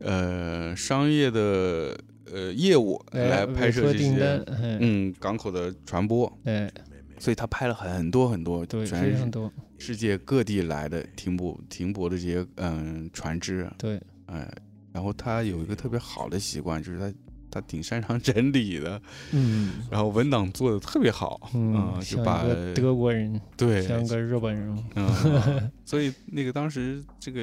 [0.00, 1.96] 呃商业的
[2.32, 6.70] 呃业务来哎拍摄这些，嗯，嗯港口的传播，哎，
[7.18, 14.50] 所以他拍了很多很多，对，全是非常多，世界各地来的停泊停泊的这些嗯船只，对，哎，
[14.92, 17.12] 然后他有一个特别好的习惯，就是他
[17.50, 19.00] 他挺擅长整理的，
[19.32, 19.82] 嗯。
[19.90, 22.44] 然后文档做的特别好，嗯，就像把
[22.74, 27.40] 德国人，对像个日本人，嗯， 所以那个当时这个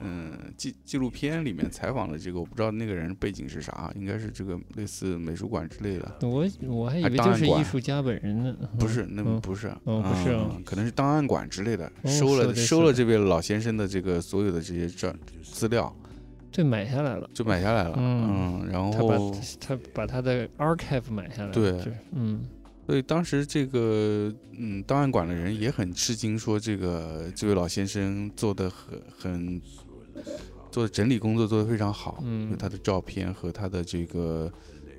[0.00, 9.40] 嗯纪纪录片里面采访的这个，我不知道那个人背景是啥，应该是这个类似美术馆之类的，我我还以为就是艺术家本人呢，不是，那嗯。
[9.40, 15.12] 不是，哦不是可能是档案馆之类的，哦收了收了这位老先生的这个所有的这些照
[15.42, 15.94] 资料，
[16.52, 17.30] 对，买下来了。
[17.32, 22.44] 就买下来了，嗯然后他把后他把他的 archive 买下来了，对嗯。
[22.86, 29.62] 所以当时这个嗯档案馆的人也很吃惊，说这个这位老先生做的很很
[30.72, 32.50] 做的整理工作做得非常好，嗯。
[32.50, 34.52] 就他的照片和他的这个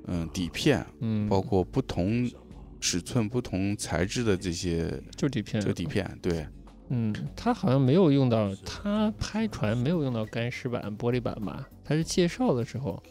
[0.07, 2.31] 嗯底片，嗯，包括不同
[2.79, 6.47] 尺寸、不同材质的这些就底片，就底片，对，
[6.93, 11.67] 嗯，他好像没有用到，他拍船没有用到干湿板、玻璃板吧？
[11.85, 13.01] 他是介绍的时候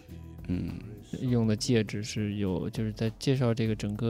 [0.48, 0.70] 嗯
[1.22, 4.06] 用的介质是有，就是在介绍这个整个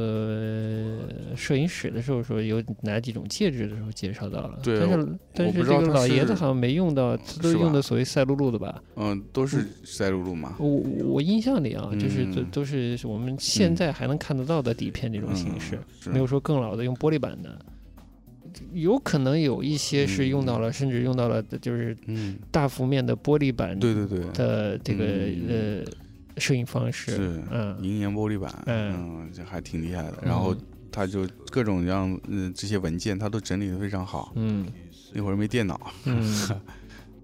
[1.30, 4.58] 呃摄影史的时候说有哪几种介质的时候介绍到了。
[4.62, 8.82] 对但是但是这个老爷子好像没用到，他都是用的所谓赛璐璐的吧？
[8.96, 10.68] 嗯，都是赛璐璐嘛，我
[11.04, 15.76] 我印象里啊，就是都嗯都是我们现嗯在还能看得到的底片这种形式。
[16.06, 17.58] 嗯没有说更老的用玻璃板的，
[18.72, 25.92] 有可能有一些是用到了，甚至用到了就是嗯，大幅面的玻璃板对对对，的这个、嗯呃
[26.38, 27.76] 摄影方式，是嗯。
[27.82, 28.94] 银盐玻璃板，嗯。
[28.94, 30.18] 嗯，这还挺厉害的。
[30.22, 30.56] 然后
[30.90, 34.32] 他就各种各样嗯这些文件，他都整理的非常好。
[34.36, 34.66] 嗯。
[35.12, 36.22] 那会儿没电脑，嗯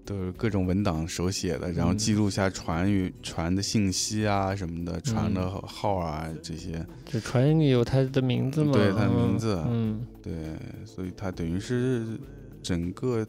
[0.07, 6.83] 都是各种文档手写的，然后嗯记录下船与船的信息啊什么的，船的嗯号啊这些。
[7.05, 8.71] 这船有它的名字吗？
[8.71, 10.07] 对它的嗯名字嗯。
[10.23, 10.33] 对，
[10.85, 12.17] 所以他等于是
[12.63, 13.27] 整个，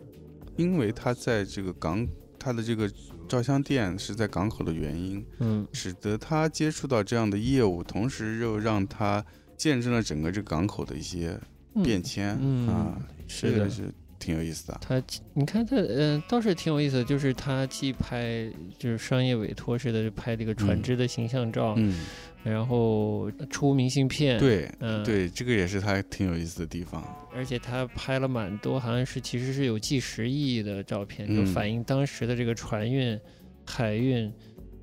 [0.56, 2.06] 因为他在这个港，
[2.38, 2.88] 他的这个
[3.28, 5.66] 照相店是在港口的原因，嗯。
[5.72, 9.24] 使得他接触到这样的业务，同时又让他
[9.56, 11.36] 见证了整个这个港口的一些
[11.74, 11.82] 嗯。
[11.82, 12.68] 变迁、嗯。
[12.68, 13.58] 啊，是的。
[13.58, 14.78] 这个是挺有意思的。
[14.80, 15.02] 他
[15.34, 21.94] 你看他，嗯、倒是挺有意思的，就是他既拍就是商业委托似的拍这个船嗯只的形象照，嗯，
[22.42, 27.02] 然后出明信片，，对嗯，，对，这个也是他挺有意思的地方。
[27.34, 33.18] 而且他拍了蛮多，好像是其实是有纪实意义的照片，就嗯反映当时的这个船运、
[33.64, 34.32] 海运，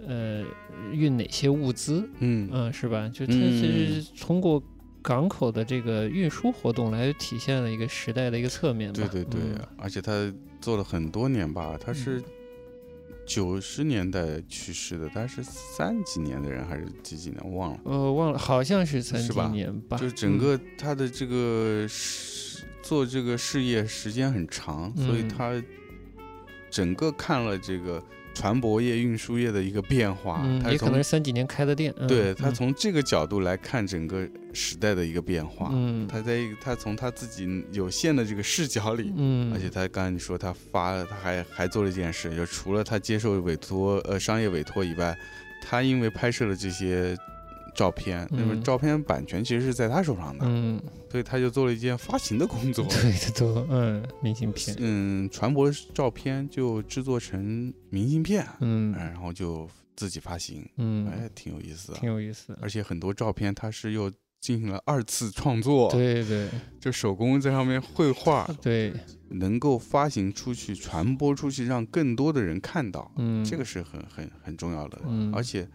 [0.08, 0.44] 呃，
[0.94, 3.10] 运哪些物资，嗯嗯、是吧？
[3.14, 4.62] 就它嗯是通过
[5.06, 9.08] 港口的这个运输活动来体现了一个时代的一个侧面吧。
[9.12, 12.24] 对对对，嗯而且他做了很多年吧，他是
[13.24, 17.80] 九十年代去世的，他是三几年的人还是几几年忘了。
[17.86, 19.96] 呃，忘了，好像是三几年吧。
[19.96, 25.64] 就是整嗯个他的这个事做这个事业时间很长，所以嗯他
[26.72, 28.04] 整个看了这个
[28.36, 30.46] 船舶业、运输业的一个变化。
[30.70, 31.92] 也可能是三几年开的店。
[31.98, 35.72] 嗯、对他嗯从这个角度来看整个时代的一个变化。
[35.74, 45.18] 嗯他在他从他自己有限的这个视角里，嗯，而且他刚才你说他发，他还还做了一件事，就除了他接受委托呃商业委托以外，
[45.62, 47.18] 他因为拍摄了这些
[47.76, 52.86] 照片，那么嗯照片版权其实是在他手上的，嗯，所以他就做了一件发行的工作。
[52.90, 58.94] 对的做嗯明信片，嗯，船舶照片就制作成明信片，嗯。
[58.96, 61.98] 哎然后就自己发行，嗯，哎，挺有意思的。
[62.00, 62.54] 挺有意思。
[62.54, 62.60] 的。
[62.62, 64.12] 而且很多照片他是又
[64.42, 66.50] 进行了二次创作，对对。
[66.80, 68.94] 就手工在上面绘画，对，
[69.30, 75.02] 能够发行出去、传播出去，让更多的人看到，嗯，这个是很很很重要的。
[75.08, 75.68] 嗯，而且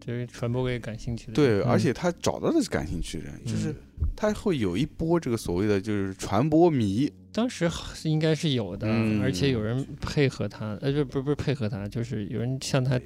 [0.00, 3.74] 就是传播给感兴趣的对，而且他找到的是感兴趣的人，就是
[4.16, 9.20] 他会有一波这个所谓的就是传播迷，当时好应该是有的，嗯。
[9.22, 13.00] 而且有人配合他，呃，不不不是配合他，就是有人向他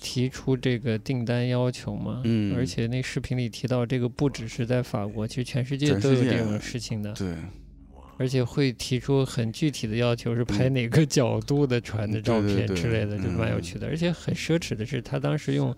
[0.00, 2.20] 提出这个订单要求嘛。
[2.24, 2.54] 嗯。
[2.56, 7.34] 而且那视频里提到，这个不只是在法国，其实全世界全世界都有这种事情的，对，
[8.18, 13.62] 而且会提出很具体的要求，是拍哪个角度的船的照片之类的，就蛮有嗯。
[13.62, 13.86] 趣的。
[13.86, 15.74] 而且很奢侈的是，他当时用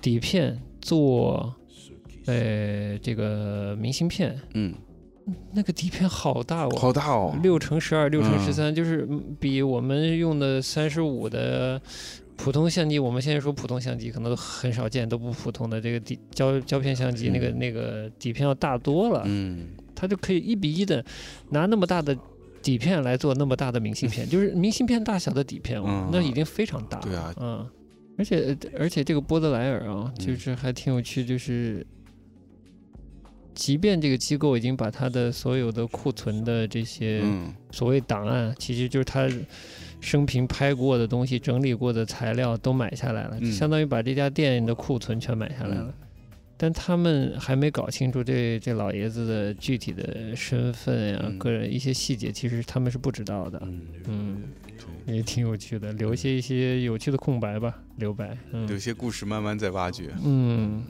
[0.00, 1.54] 底片做。
[2.28, 4.74] 呃，这个明信片，嗯，
[5.54, 8.52] 那个底片好大哦，好大哦，六乘十二，六乘十嗯。
[8.52, 11.80] 三，就是嗯比我们用的三十五的
[12.34, 21.04] 普通相机，我们现在说普通相机可能都很少见，都不普通的这个底胶胶片相机，那个那个底片要大多了，嗯，它就可以一比一的
[21.50, 22.16] 拿那么大的。
[22.62, 25.80] 底片来做那么大的明信片， 就是明信片大小的底片
[26.10, 27.04] 那已经非常大了。
[27.04, 27.64] 对啊嗯，
[28.18, 31.86] 而且而且这个波德莱尔啊，就嗯是还挺有趣，就是
[33.54, 39.30] 即便这个机构已经把它的所有的库存的这些嗯，所谓档案，其实就是他
[40.00, 45.94] 生平拍过的东西、整理过的材料都买下来了，嗯相当于把这家店的库存全买下来了。
[46.56, 53.60] 嗯但他们还没搞清楚这这老爷子的具体的身份呀、嗯个人一些细节，其实他们是不知道的。
[53.62, 54.42] 嗯，嗯，
[55.04, 58.36] 也挺有趣的，留下一些有趣的空白吧，留白。
[58.52, 60.10] 嗯有些故事慢慢在挖掘。
[60.24, 60.82] 嗯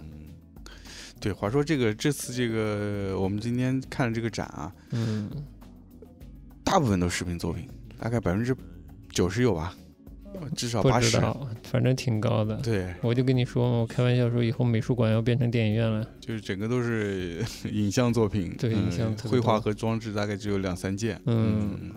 [1.18, 5.28] 对，话说这个这次这个我们今天看的这个展啊，嗯，
[6.62, 8.54] 大部分都是视频作品，大概百分之
[9.10, 9.74] 九十有吧，
[10.54, 11.18] 至少不八十。
[11.64, 12.56] 反正挺高的。
[12.56, 16.06] 对，我就跟你说嘛，我开玩笑说以后美术馆要变成电影院了。
[16.20, 21.92] 就是整个都是 影像作品，对嗯影像绘画和装置大概只有两三件，嗯嗯。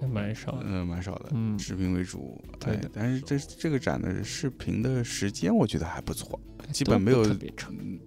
[0.00, 0.52] 还蛮少。
[0.52, 0.58] 的。
[0.64, 2.40] 嗯，蛮少的，嗯，视频为主。
[2.66, 2.90] 哎对的。
[2.94, 6.40] 但是这这个展的视频的时间我觉得还不错，
[6.72, 7.26] 基本没有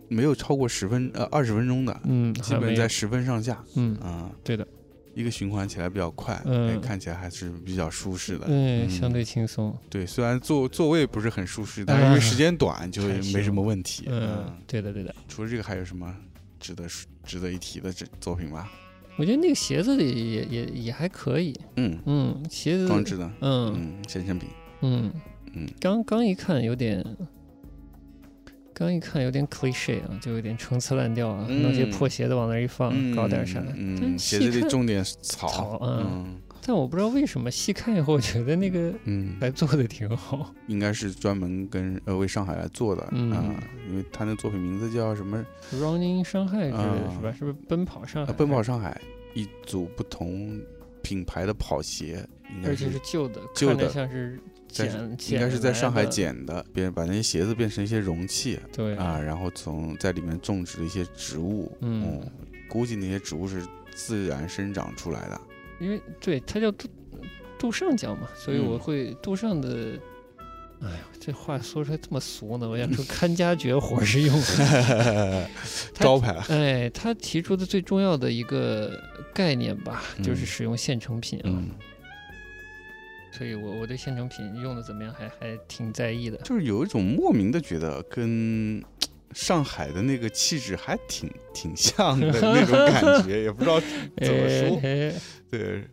[0.07, 4.65] 没有超过十分呃二十分钟的，嗯，基本在十分上下，嗯，啊，对的，
[5.13, 8.45] 一个循环起来比较快，嗯哎看起来还是比较舒适的。
[8.47, 9.75] 嗯，嗯相对轻松。
[9.89, 14.05] 对，虽然座座位不是很舒适，但是因为时间短，就没什么问题。
[14.07, 15.13] 嗯，对的对的。
[15.27, 16.15] 除了这个，还有什么
[16.59, 16.85] 值得
[17.23, 18.69] 值得一提的这作品吗？
[19.17, 21.53] 我觉得那个鞋子也也也也还可以。
[21.75, 24.49] 嗯，嗯，鞋子装置的，嗯嗯，现成品，
[24.81, 25.11] 嗯
[25.53, 27.05] 嗯刚刚一看有点。
[28.73, 33.61] 刚一看有点 cliche 啊，就有点陈词滥调啊，嗯弄些破鞋子往那儿一放，嗯，搞点啥。
[33.75, 40.53] 嗯，鞋子里种点草，草嗯嗯但我不知道为什么细看以后，我觉得那个嗯，还做的挺好。
[40.67, 43.43] 应该是专门跟呃为上海来做的嗯啊，
[43.89, 45.43] 因为他那作品名字叫什么
[45.73, 47.31] ？Running 上海之类的啊是吧？
[47.31, 48.31] 是不是奔跑上海？
[48.31, 48.99] 呃，奔跑上海，
[49.33, 50.61] 一组不同
[51.01, 52.23] 品牌的跑鞋，
[52.55, 54.39] 应该而且是是旧的，旧看着的像是
[54.71, 62.21] 在捡，应该是在上海捡捡的，别人把那些鞋子变成一些容器对啊，然后从在里面种植了一些植物，嗯
[62.69, 63.61] 估计那些植物是
[63.93, 65.41] 自然生长出来的，
[65.79, 66.87] 因为对它叫杜
[67.59, 69.99] 杜尚奖嘛，所以嗯我会杜尚的。
[70.83, 72.67] 哎呀，这话说出来这么俗呢？
[72.67, 75.47] 我想说看家绝活是用的。
[75.93, 78.91] 他招牌，哎，他提出的最重要的一个
[79.31, 81.45] 概念吧，就是嗯使用现成品啊。
[81.45, 81.69] 嗯，
[83.41, 86.37] 所以我我对现成品用的怎么样还还挺在意的。
[86.43, 88.79] 就是有一种莫名的觉得跟
[89.33, 95.11] 上海的那个气质还挺挺像的那种感觉，也不知道怎么 说，哎
[95.49, 95.87] 对，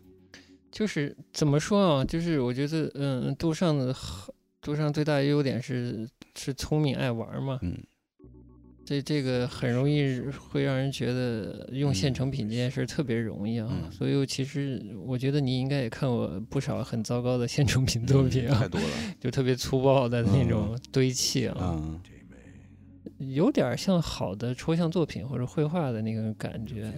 [0.69, 2.05] 就是怎么说啊？
[2.05, 4.31] 就是我觉得，嗯，杜尚的好
[4.61, 7.57] 杜尚最大的优点是是聪明爱玩嘛。
[7.63, 7.75] 嗯
[8.89, 10.19] 这这个很容易
[10.49, 12.13] 会让人觉得用现嗯。
[12.15, 13.67] 成品这件事儿特别容易啊。
[13.69, 13.91] 嗯。
[13.91, 18.87] 所以我其实我觉得你应该也看过不少很糟糕的现成品作品啊，嗯太多了，
[19.21, 21.99] 就特别粗暴的那种堆砌啊，嗯。
[23.19, 26.91] 有点像好的抽象作品或者绘画的那个感觉。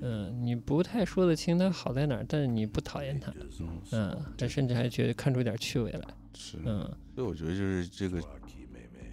[0.00, 6.00] 嗯，你不太说得清它好在哪儿，但是你不讨厌它，嗯，嗯，但甚至还觉得看出一点趣味来，
[6.34, 6.80] 是，嗯。
[7.14, 8.18] 所以我觉得就是这个，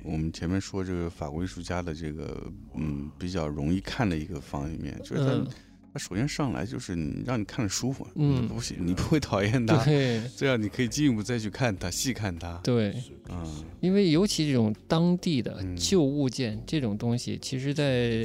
[0.07, 5.47] 我们前面说这个法国艺术家的这个，嗯，比较容易看的一个方面，就是他、嗯，
[5.93, 8.47] 他首先上来就是你让你看着舒服，嗯。
[8.47, 10.21] 不行，你不会讨厌他，对。
[10.37, 12.95] 这样你可以进一步再去看他，细看他，对，
[13.29, 13.65] 嗯。
[13.81, 15.75] 因为尤其这种当地的嗯。
[15.75, 18.23] 旧物件这种东西，其实在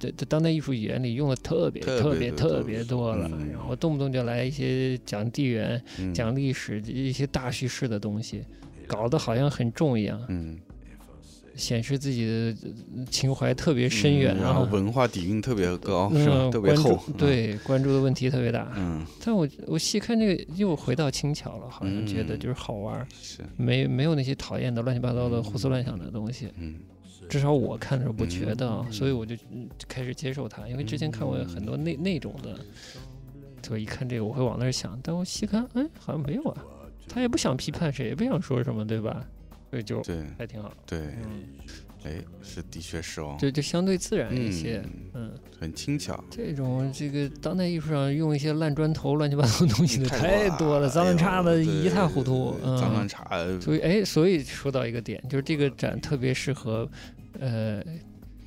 [0.00, 3.50] 在在当代艺术语言里用的特别特特别特别的多了，嗯。
[3.50, 8.42] 然后动不动就来一些讲地缘、嗯，讲历史一些大叙事的东西，
[8.86, 10.18] 搞得好像很重一样。
[10.28, 10.58] 嗯
[11.58, 12.56] 显示自己的
[12.96, 16.34] 呃情怀特别深远，嗯然后啊文化底蕴特别高，是吧？
[16.36, 18.72] 嗯，特别厚，嗯，对，关注的问题特别大。
[18.76, 26.48] 嗯，但我我细看这个，又回到轻巧了，好像觉得嗯就是好玩儿，是，没没有那些讨厌的乱七八糟的胡思乱想的东西。
[26.58, 26.76] 嗯
[27.28, 30.66] 至少我看的时候不觉得啊，嗯所以我就嗯开始接受它。
[30.66, 32.58] 因为之前看过很多那那种的，
[33.60, 36.64] 就一看这个我会往那儿想，但我细看，哎，好像没有啊。
[37.06, 39.26] 他也不想批判谁，也不想说什么，对吧？
[39.70, 41.44] 所以就对还挺好，对，嗯，
[42.04, 44.82] 哎，是的确是哦，对就相对自然一些，
[45.14, 45.32] 嗯，嗯。
[45.60, 52.56] 很轻巧，这种这个当代艺术上用一些烂砖头、乱七八糟东西的太多了，哎脏乱差的一塌糊涂。
[52.62, 56.88] 对脏乱嗯，差，所以哎，所以说到一个点，就是这个展特别适合，
[57.40, 57.82] 呃，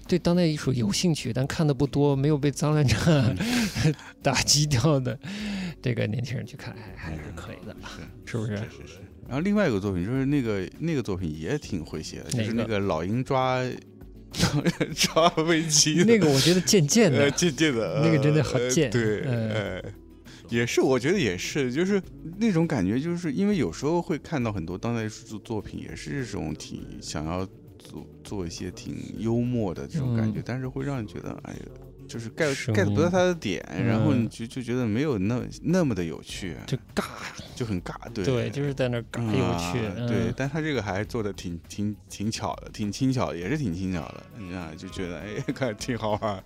[0.08, 3.38] 对当代艺术有兴趣但看的不多、没有被脏乱差嗯
[4.24, 5.20] 打击掉的
[5.82, 7.76] 这个年轻人去看，还还是可以的，
[8.26, 8.56] 是不是？
[8.56, 9.00] 是是是。
[9.32, 13.64] 然后另外一个作品就是那个那个作品也挺诙谐的，就是那个老鹰抓
[14.94, 19.24] 抓飞机那个我觉得渐渐呃的，贱贱的，那个真的好呃贱对，
[20.50, 22.02] 也是，我觉得也是，就是
[22.40, 27.46] 那种感觉，就是因为有时候会看到很多当代艺术作品，也是这种挺想要
[27.80, 31.60] 做做一些挺幽默的这种感觉，嗯但是会让人觉得，哎呀。
[32.12, 37.04] 就是 get get 不到他的点，然后就就觉得没有那那么的有趣，就尬，
[37.56, 46.44] 就很尬，对对，就是在那儿尬有趣对，但他这个还做的挺挺挺巧的，挺轻巧的，也是挺轻巧的，你看就觉得哎，看挺好玩。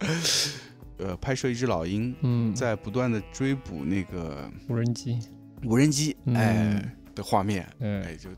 [0.98, 5.20] 呃，拍摄一只老鹰，嗯，在不断的追捕那个无人机，
[5.64, 6.36] 无人机，嗯。
[6.36, 8.04] 哎的画面，嗯。
[8.04, 8.30] 哎，就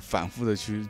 [0.00, 0.82] 反复的去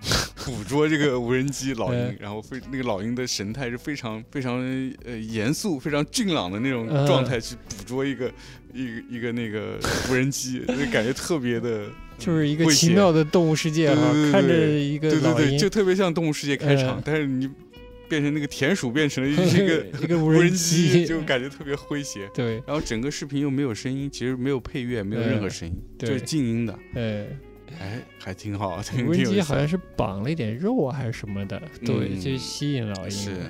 [0.45, 4.59] 捕捉这个无人机老鹰嗯，然后非那个老鹰的神态是非常非常
[5.05, 8.31] 呃严肃、非常俊朗的那种嗯状态去捕捉一个
[8.73, 9.79] 一个一个那个
[10.11, 11.89] 无人机， 就感觉特别的，
[12.19, 17.49] 就是一个奇妙的动物世界哈对对对，看着一个对对对，就特别像动物世界开场嗯，但是你
[18.09, 22.29] 变成那个田鼠变成了一个 一个 无无人机，就感觉特别诙谐。
[22.33, 26.09] 对，然后整个视频又没有声音，其实没有配乐，没有任何嗯声音，对。
[26.11, 27.27] 就是静音的，呃，
[27.81, 33.41] 哎，还挺好，挺无人机好像是绑了一点肉啊还是什么的，对，嗯就吸引老鹰，是。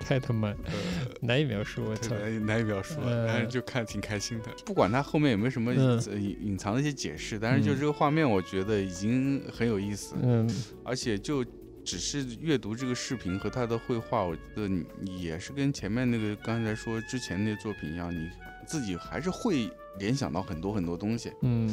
[0.00, 0.72] 太他妈呃
[1.20, 2.16] 难以描述，我操。
[2.16, 4.46] 难以描述，嗯但是就看挺开心的。
[4.64, 7.78] 不管它后面有没有什么隐隐藏的一些解释，但是就嗯。
[7.78, 10.50] 这个画面，我觉得已经很有意思，嗯。
[10.82, 11.44] 而且就
[11.84, 14.68] 只是阅读这个视频和他的绘画，我觉得
[15.04, 18.28] 也是跟前面那个刚才说之前那作品一样，你
[18.66, 21.30] 自己还是会联想到很多很多东西。
[21.42, 21.68] 嗯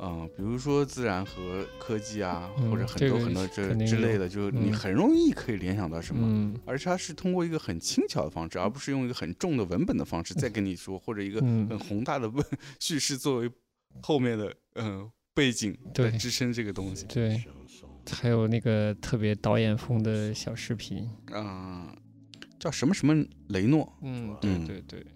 [0.00, 6.26] 嗯，比如说自然和科技啊，嗯或者很多很多这之类的，就是你嗯很容易可以联想到什么。
[6.26, 12.44] 嗯而且它是通过一个很轻巧的方式，而不是用一个很重的文本的方式再跟你说，或者一个嗯很宏大的问
[12.80, 13.50] 叙事作为
[14.02, 17.04] 后面的嗯背景对来支撑这个东西。
[17.06, 17.42] 对，
[18.10, 21.88] 还有那个特别导演风的小视频，嗯，
[22.58, 23.14] 叫什么什么
[23.48, 25.06] 雷诺，嗯，嗯对对对，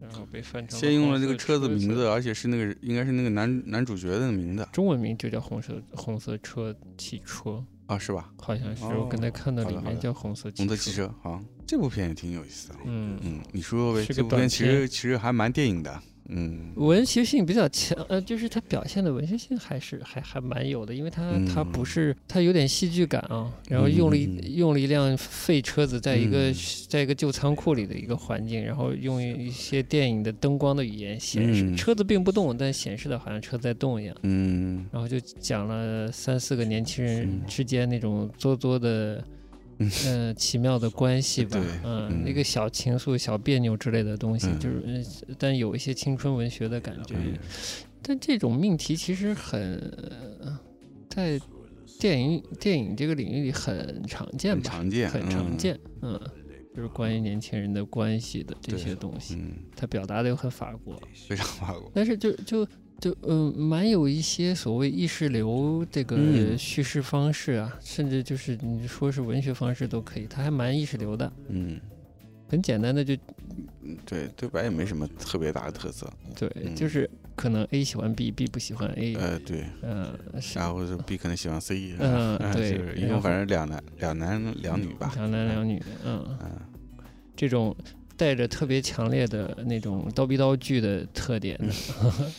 [0.00, 8.32] 然后被翻成先用了这个车子名字，而且是那个应该是那个男男主角的名字中文名就叫红色红色车汽车，啊，是吧？
[8.40, 12.76] 好像是、哦我刚才看到里面叫红色汽红色汽车，好，这部片也挺有意思的。
[12.84, 16.00] 嗯，嗯，你说说呗，这部片其实其实还蛮电影的。
[16.28, 16.72] 嗯。
[16.76, 21.22] 文学性比较强，呃，就是它表现的文学性还是还还蛮有的，因为它
[21.52, 26.54] 它嗯不是它有点戏剧感啊，然后用了一、用了一辆废车子，在一个、嗯。
[26.88, 31.76] 在一个旧仓库里的一个环境，然后用一些电影的灯光的语言显示、嗯。
[31.76, 34.86] 车子并不动，但显示的好像车在动一样，嗯。
[34.92, 39.22] 然后就讲了三四个年轻人嗯之间那种做作的。
[39.78, 44.82] 嗯呃，奇妙的关系吧，嗯，嗯那个小情愫、小别扭之类的东西，嗯就是，
[45.28, 47.38] 呃但有一些青春文学的感觉，嗯
[48.02, 49.76] 但这种命题其实很
[50.40, 50.58] 呃
[51.08, 51.40] 在
[51.98, 55.56] 电影电影这个领域里很常见吧，很常见，很常嗯。
[55.58, 56.20] 见，嗯，
[56.74, 61.90] 就是关于年轻人的关系的这些东西，嗯，它表达的又很法国，非常法国。
[61.92, 62.66] 但是就就
[63.00, 66.58] 就嗯、蛮有一些所谓意识流这个嗯。
[66.58, 71.80] 叙事方式啊，甚至就是你说是文学方式都可以，它还蛮意识流的，嗯，
[72.48, 73.14] 很简单的就
[73.84, 76.12] 嗯对，对白也没什么特别大的特色。
[76.36, 76.74] 对，嗯。
[76.74, 85.12] 就是可能 A 喜欢 B，B 不喜欢 A，呃，对，嗯、是然后是 B 可能喜欢 C，嗯哎 对就是一共反正两男两男两女吧。
[85.14, 86.50] 两男两女，嗯，嗯。
[87.36, 87.74] 这种
[88.18, 91.72] 带着特别强烈的那种刀逼刀剧的特点的，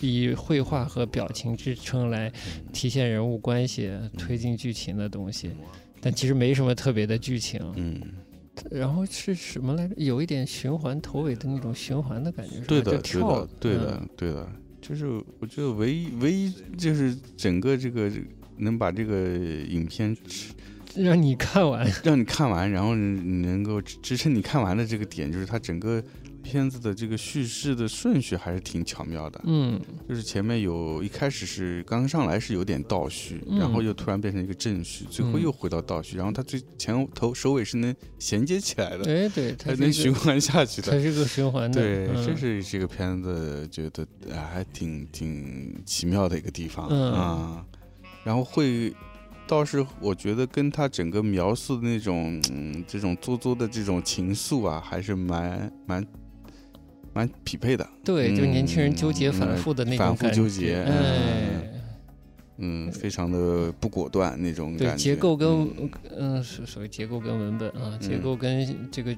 [0.02, 2.32] 以绘画和表情支撑来
[2.74, 5.50] 体现人物关系、推进剧情的东西，
[6.02, 7.62] 但其实没什么特别的剧情。
[7.78, 8.02] 嗯，
[8.70, 9.96] 然后是什么来着？
[9.96, 14.48] 有一点循环头尾的那种循环的感觉，对的，对的，对的嗯，对的。
[14.82, 15.08] 就是
[15.40, 18.12] 我觉得唯一唯一就是整个这个
[18.58, 20.16] 能把这个影片
[21.04, 26.04] 让你看完， 让你看完，然后你能够支支撑你看完的这个点，就是它整个
[26.42, 29.40] 片子的这个叙事的顺序还是挺巧妙的。
[29.46, 40.92] 嗯就是前面有一开始是刚上来是有点倒叙，嗯然后又突然变成一个正叙，最后嗯又回到倒叙，然后它最前头首尾是能衔接起来的，哎对， 它能循环下去的。
[40.92, 47.66] 它是个循环的，对，嗯这是这个片子觉得啊还挺挺奇妙的一个地方嗯啊，
[48.24, 48.94] 然后会。
[49.50, 56.06] 倒是我觉得跟他整个描述的那种，嗯，这种作作的这种情愫啊，还是蛮蛮
[57.14, 57.90] 蛮匹配的。
[58.06, 61.69] 对，就年轻人纠结嗯反复的那种反复纠结哎，
[62.60, 65.04] 嗯，非常的不果断那种对感觉。
[65.04, 69.16] 结构跟嗯嗯，所所谓结构跟文本啊，结嗯构跟这个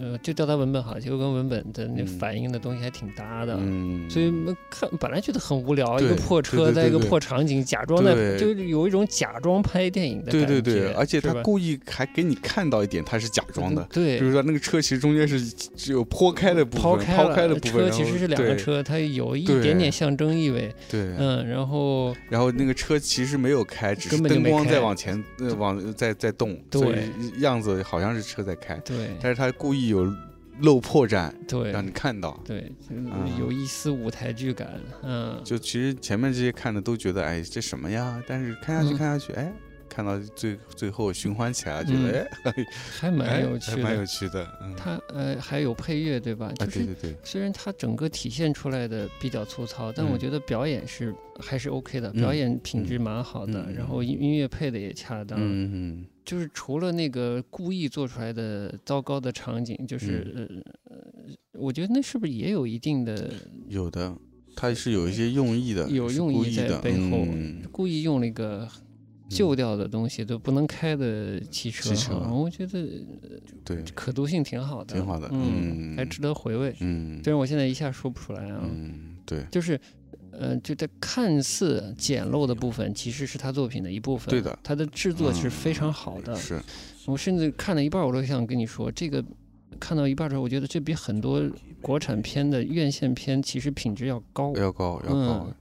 [0.00, 3.56] 呃，就调它文本好，结构跟文本的那嗯反映的东西还挺搭的。
[3.60, 4.32] 嗯，所以
[4.70, 10.46] 看本来觉得很无聊，一个破车在一个对对对对破场景，假装在就是有一种假装拍电影的感觉。
[10.46, 13.86] 对对对，而且他故意还给你看到一点，他是假装的。
[13.90, 20.72] 对比如，说那个车其实中间是只有剖开的部分，抛开抛开的部分，车其实是两个车，它有一点点象征意味。
[20.88, 30.10] 对，嗯，然后然后那个车其实没有开，只是灯光在往前，呃，往在在动，对所以样子好像是车在开，对但是他故意有
[30.60, 32.40] 漏破绽对让你看到。
[32.44, 32.72] 对，
[33.38, 34.80] 有一丝舞台剧感。
[35.02, 38.20] 嗯，就其实前面这些看的都觉得，哎，这什么呀？
[38.26, 39.52] 但是看下去嗯看下去，哎，
[39.98, 42.52] 看到最最后循环起来，觉嗯得哎，
[43.00, 44.06] 还哎蛮有趣还蛮有。
[44.06, 44.46] 趣的。
[44.62, 46.52] 嗯，它呃还有配乐对吧？
[46.60, 55.36] 啊，就是对对对，虽然它整个体现出来的比较粗糙，但我嗯觉得表演是还是 OK 的，嗯表演品质蛮好的，然后音音乐配的也恰当。
[55.36, 61.02] 嗯嗯就是除了那个故意做出来的糟糕的场景，就是、嗯呃呃，
[61.54, 63.28] 我觉得那是不是也有一定的
[63.66, 64.14] 有的，
[64.54, 68.68] 它是有一些用意的，有用意在背后嗯故意用了一个
[69.28, 72.88] 旧掉的东西都不能开的汽车，汽车啊我觉得
[73.64, 76.74] 对，可读性挺好的，挺好的嗯，嗯还值得回味。
[76.80, 79.80] 嗯虽然我现在一下说不出来啊，嗯，对，就是。
[80.30, 84.28] 呃，就在看似简陋的部分，其实是他作品的一部分。
[84.30, 86.36] 对的他的制作是嗯非常好的。
[86.36, 86.60] 是，
[87.06, 89.24] 我甚至看了一半儿，我都想跟你说，这个
[89.80, 91.42] 看到一半儿的时候，我觉得这比很多
[91.80, 94.52] 国产片的院线片其实品质要高。
[94.54, 95.54] 要高要高嗯。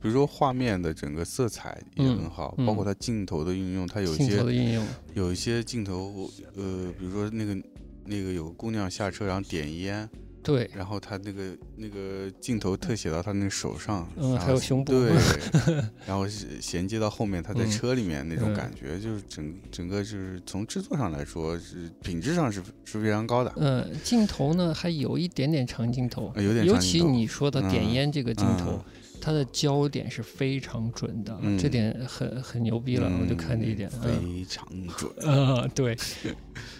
[0.00, 4.80] 比如说画面的整个色彩也嗯很好，嗯包括它镜头的运用，它有一镜头的些
[5.14, 7.56] 有一些镜头，呃，比如说那个
[8.04, 10.08] 那个有个姑娘下车然后点烟，
[10.42, 15.10] 对，然后他那个那个镜头特写到他那个手上，嗯还有胸部对，
[16.06, 28.84] 然后是衔接到后面他在嗯车里面那种嗯感觉，就是整整个就是从制作上来说是品质上是是非常高的，嗯，镜头呢还有一点点长镜头，呃有点尤长镜头其你说的点嗯烟这个镜头，嗯
[29.26, 31.58] 它的焦点是非常准的，嗯。
[31.58, 33.90] 这点很很牛逼了，我就看这一点。
[33.94, 34.00] 嗯。
[34.00, 34.64] 非常
[34.96, 35.96] 准， 啊，对，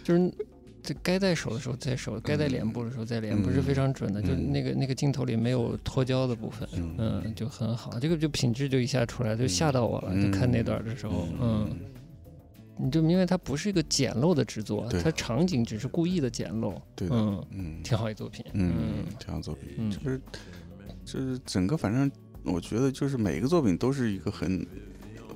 [0.05, 0.33] 就是
[0.81, 4.23] 这该在手的时候在手，该在脸部的时候在脸不，是非常准的。
[4.23, 6.95] 就嗯那个那个镜头里没有脱焦的部分，嗯。
[6.99, 7.99] 嗯，就很好。
[7.99, 10.15] 这个就品质就一下出来，就吓到我了。
[10.23, 11.69] 就看那段的时候，嗯，
[12.79, 16.81] 你就明白它不是一个简陋的制作，它场景只是故意的简陋。
[16.95, 17.83] 对，嗯，嗯。
[17.83, 18.45] 挺好一作品。
[18.53, 19.71] 嗯嗯，这样作品。
[19.79, 19.91] 嗯。
[19.91, 20.21] 就是
[21.05, 22.11] 就是整个反正
[22.47, 24.67] 我觉得就是每个作品都是一个很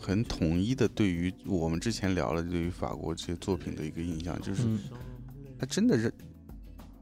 [0.00, 4.78] 很统一的对于我们之前聊了对于法国这些作品的一个印象，就是嗯
[5.58, 6.12] 它真的是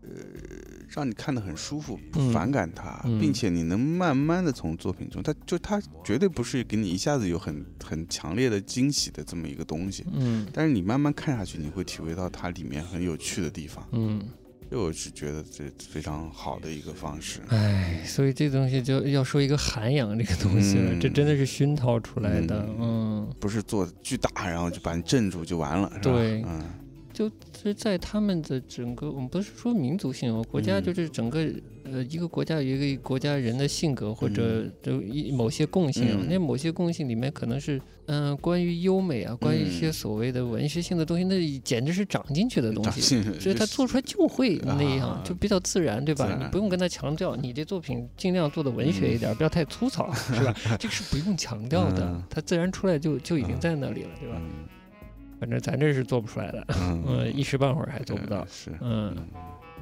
[0.03, 0.09] 呃
[0.89, 10.05] 让你看得很舒服，不嗯反感它，嗯并且你能慢慢的从作品中，它就它绝对不是给你一下子有很很强烈的惊喜的这么一个东西。
[10.13, 13.87] 嗯但是你慢慢看下去，你会体会到它里面很有趣的地方。
[13.93, 14.27] 嗯，这
[14.77, 17.41] 我是觉得这非常好的一个方式。
[17.49, 22.67] 哎，所以这东西就要说一个涵养这个东西了，嗯这真的是熏陶出来的。
[22.69, 26.03] 嗯嗯不是做巨大，然后就把你镇住就完了，是吧？
[26.03, 26.63] 对嗯
[27.13, 27.29] 就
[27.61, 31.51] 是在他们的整个，我们不是说民族性哦，国家嗯就是整个、
[31.93, 37.81] 呃一个国家有一个国家人的性格或者就一某些共性啊，嗯那某些共性里面可能是
[38.11, 43.01] 嗯、关于优美啊，关于一些嗯所谓的文学性的东西，那简直是长进去的东西。
[43.39, 50.55] 所以他做出来就会那样，啊就比较自然，对吧你不用跟他强调，你这作品尽量做的文学一点，不要太粗糙，是吧？
[50.81, 54.37] 这个是不用强调的嗯，它自然出来就就已经嗯在那里了，对吧？
[54.41, 54.67] 嗯
[55.41, 58.47] 反正咱这是做不出来的，嗯嗯，一时半会儿还做不到呃。
[58.51, 59.15] 是嗯，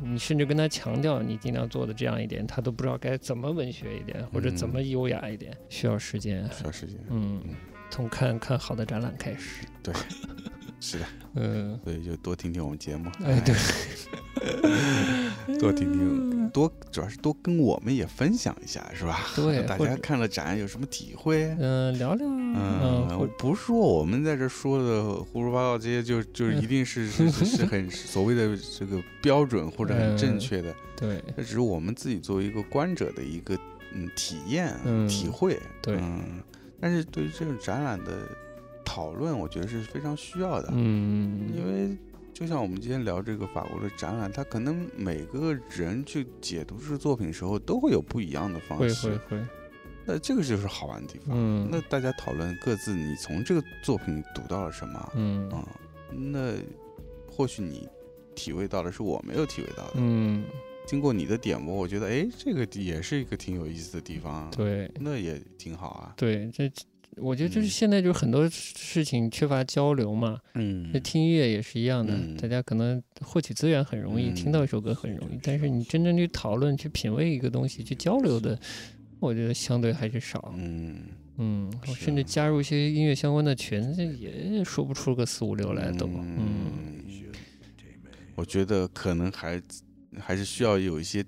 [0.03, 6.49] 你甚至跟他强调你尽量做的这样一点，他都不知道该怎么文学一点，或者怎么优雅一点，需要时间。
[6.53, 7.55] 需要时间，嗯嗯，
[7.90, 9.64] 从看看好的展览开始。
[9.82, 9.94] 对
[10.80, 13.55] 是的，嗯，所以就多听听我们节目，哎，对，
[15.59, 19.21] 多听听，多主要是多跟我们也分享一下，是吧？
[19.34, 21.57] 对大家看了展有什么体会？
[21.58, 33.57] 嗯，聊聊嗯，或我不是说我们在这说的胡说八道这些就就是一定是是是是很所谓的这个标准或者很正确的，对，这只是我们自己作为一个观者的一个
[33.92, 35.61] 嗯体验、嗯体会。
[35.83, 36.41] 对嗯，
[36.80, 38.29] 但是对于这种展览的
[38.84, 41.96] 讨论，我觉得是非常需要的，嗯，因为
[42.38, 49.46] 就像我们今天聊这个法国的展览，它可能每个人去解读这个作品的时候都会有不一样的方式，会会会，
[50.04, 51.29] 那这个就是好玩的地方。
[51.30, 55.67] 嗯，那大家讨论各自你从这个作品读到了什么，嗯啊、
[56.13, 56.53] 那
[57.26, 57.88] 或许你
[58.34, 59.92] 体会到的是我没有体会到的。
[59.95, 60.45] 嗯，
[60.87, 66.13] 经过你的点拨，我觉得哎，这个也是一个挺有意思的地方，对那也挺好啊。
[66.18, 66.71] 对，这
[67.17, 67.71] 我觉得就是嗯。
[67.71, 70.91] 现在就是很多事情缺乏交流嘛，嗯。
[70.93, 72.37] 那听音乐也是一样的，嗯。
[72.37, 78.59] 大家可能获取资源很容易，听嗯到一首歌很容易，但是你真正去讨论、去品味一个东西、去交流的，
[79.21, 80.55] 我觉得相对还是少。
[80.57, 80.97] 嗯，
[81.38, 86.07] 嗯，我甚至加入一些音乐相关的群，这也说不出个四五六来都。
[86.07, 87.25] 嗯嗯，
[88.34, 89.63] 我觉得可能还
[90.18, 91.25] 还是需要有一些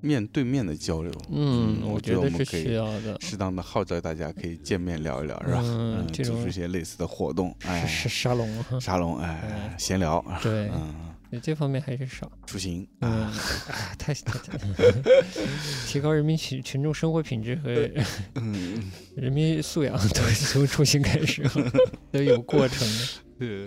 [0.00, 1.12] 面对面的交流。
[1.30, 3.16] 嗯，我觉得是我们可以需要的。
[3.20, 5.60] 适当的号召大家可以见面聊一聊，是吧？
[5.62, 12.30] 嗯组织一些类似的活动，哎，是沙龙，沙龙，哎，闲聊，对，嗯，这方面还是少。
[12.46, 13.34] 出行，嗯，啊，
[13.68, 14.58] 哎，太太太，
[15.86, 17.88] 提高人民群群众生活品质和
[18.36, 21.42] 嗯，人民素养都是从出行开始，
[22.12, 22.86] 都有过程
[23.38, 23.66] 的。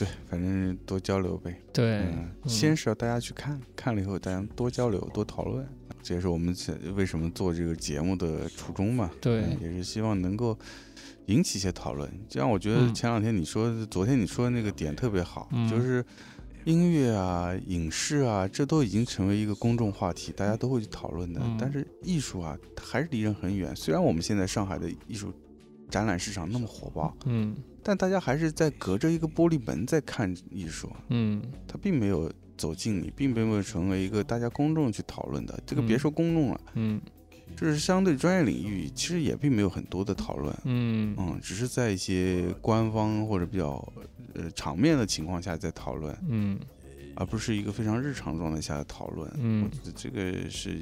[0.00, 1.60] 对，反正多交流呗。
[1.74, 5.68] 对，嗯，先是要大家去看，看了以后大家多交流、多讨论，
[6.02, 6.56] 这也是我们
[6.94, 9.10] 为什么做这个节目的初衷嘛。
[9.20, 10.58] 对嗯也是希望能够
[11.26, 12.10] 引起一些讨论。
[12.30, 16.02] 就像，我觉得嗯前两天你说的，昨天你说的那个点特别好，嗯就是
[16.64, 21.42] 音乐啊、影视啊，这都已经成为一个公众话题，大家都会去讨论的。
[21.44, 23.76] 嗯但是艺术啊，还是离人很远。
[23.76, 25.30] 虽然我们现在上海的艺术
[25.90, 27.54] 展览市场那么火爆，嗯。
[27.82, 31.42] 但大家还是在隔着一个玻璃门在看艺术，嗯。
[31.66, 35.60] 它并没有走进你，并没有成为一个大家公众去讨论的。
[35.66, 37.00] 这个别嗯说公众了，嗯。
[37.56, 40.54] 就是相对专业领域，其实也并没有很多的讨论。
[40.64, 41.14] 嗯。
[41.18, 43.92] 嗯，只是在一些官方或者比较
[44.34, 46.58] 呃场面的情况下在讨论，嗯。
[47.16, 49.28] 而不是一个非常日常状态下的讨论。
[49.28, 50.80] 我嗯觉得这个是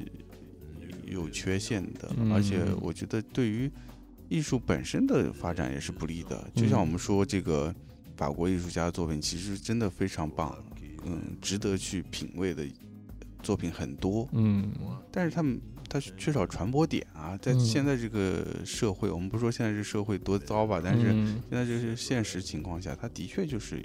[1.06, 2.32] 有缺陷的，嗯。
[2.32, 3.70] 而且我觉得对于
[4.28, 6.50] 艺术本身的发展也是不利的。
[6.54, 7.74] 就像嗯我们说，这个
[8.16, 10.56] 法国艺术家的作品其实真的非常棒，
[11.06, 12.66] 嗯，值得去品味的
[13.42, 14.70] 作品很多，嗯
[15.10, 21.12] 但是他们他缺少传播点啊，在嗯现在这个社会，我们不说现在这社会多糟吧，但是。
[21.12, 23.82] 嗯现在就是现实情况下，它的确就是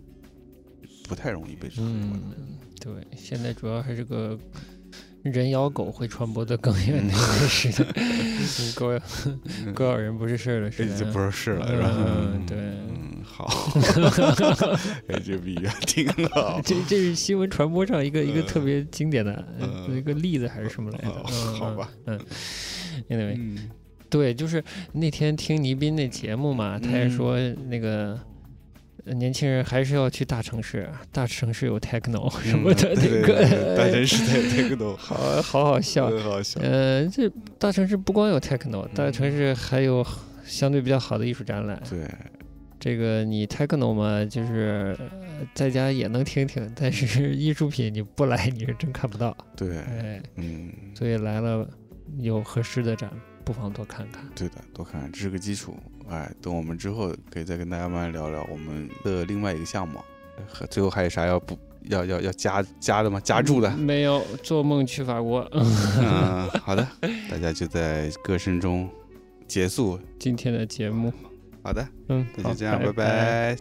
[1.07, 2.35] 不太容易被传播的。
[2.37, 4.37] 嗯，对，现在主要还是个
[5.23, 7.85] 人咬狗会传播的更远的一个时代，
[8.75, 8.99] 狗咬
[9.73, 10.95] 狗咬人不是事儿的时代。
[10.97, 11.91] 这不是事了，是吧？
[11.97, 13.47] 嗯对嗯，好，
[15.07, 16.59] 哎， 这比喻挺好。
[16.63, 19.43] 这这是新闻传播上一个一个特别经典的
[19.89, 21.11] 一个例子还是什么来着？
[21.57, 21.89] 好吧。
[22.05, 22.19] 嗯
[23.09, 23.69] 嗯，anyway，嗯
[24.09, 27.37] 对，就是那天听倪斌那节目嘛，他也嗯说
[27.69, 28.19] 那个。
[29.05, 36.07] 呃年轻人还是要去大城市，大城市有 techno 什么的，那个大城市的这个都好好好笑。
[36.09, 36.59] 很好笑。
[36.61, 40.05] 呃，这大城市不光有 techno，大嗯城市还有
[40.45, 41.81] 相对比较好的艺术展览。
[41.89, 42.07] 对，
[42.79, 45.09] 这个你 techno 嘛，就是呃
[45.53, 49.35] 在家也能听听，但是 艺术品你不来你是真看不到。
[49.57, 51.67] 对，哎，嗯，所以来了
[52.19, 53.11] 有合适的展，
[53.43, 54.23] 不妨多看看。
[54.33, 55.75] 对的，多看看，这是个基础。
[56.13, 59.99] 哎，等我们之后可以再跟大家慢慢聊聊我们的另外一个项目。
[60.47, 63.19] 和最后还有啥要补要要要加加的吗？
[63.19, 63.69] 加注的？
[63.77, 65.47] 没有做梦去法国。
[65.53, 66.87] 嗯，好的，
[67.29, 68.89] 大家就在歌声中
[69.47, 69.99] 结束。
[70.17, 71.13] 今天的节目，
[71.61, 73.57] 好的，嗯，那就这样，拜拜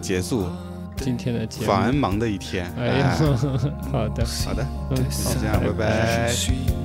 [0.00, 0.46] 结束
[0.96, 1.66] 今天的节目。
[1.66, 2.72] 繁忙的一天。
[2.78, 3.16] 哎呀，
[3.92, 6.79] 好的，好的，就这样，拜好拜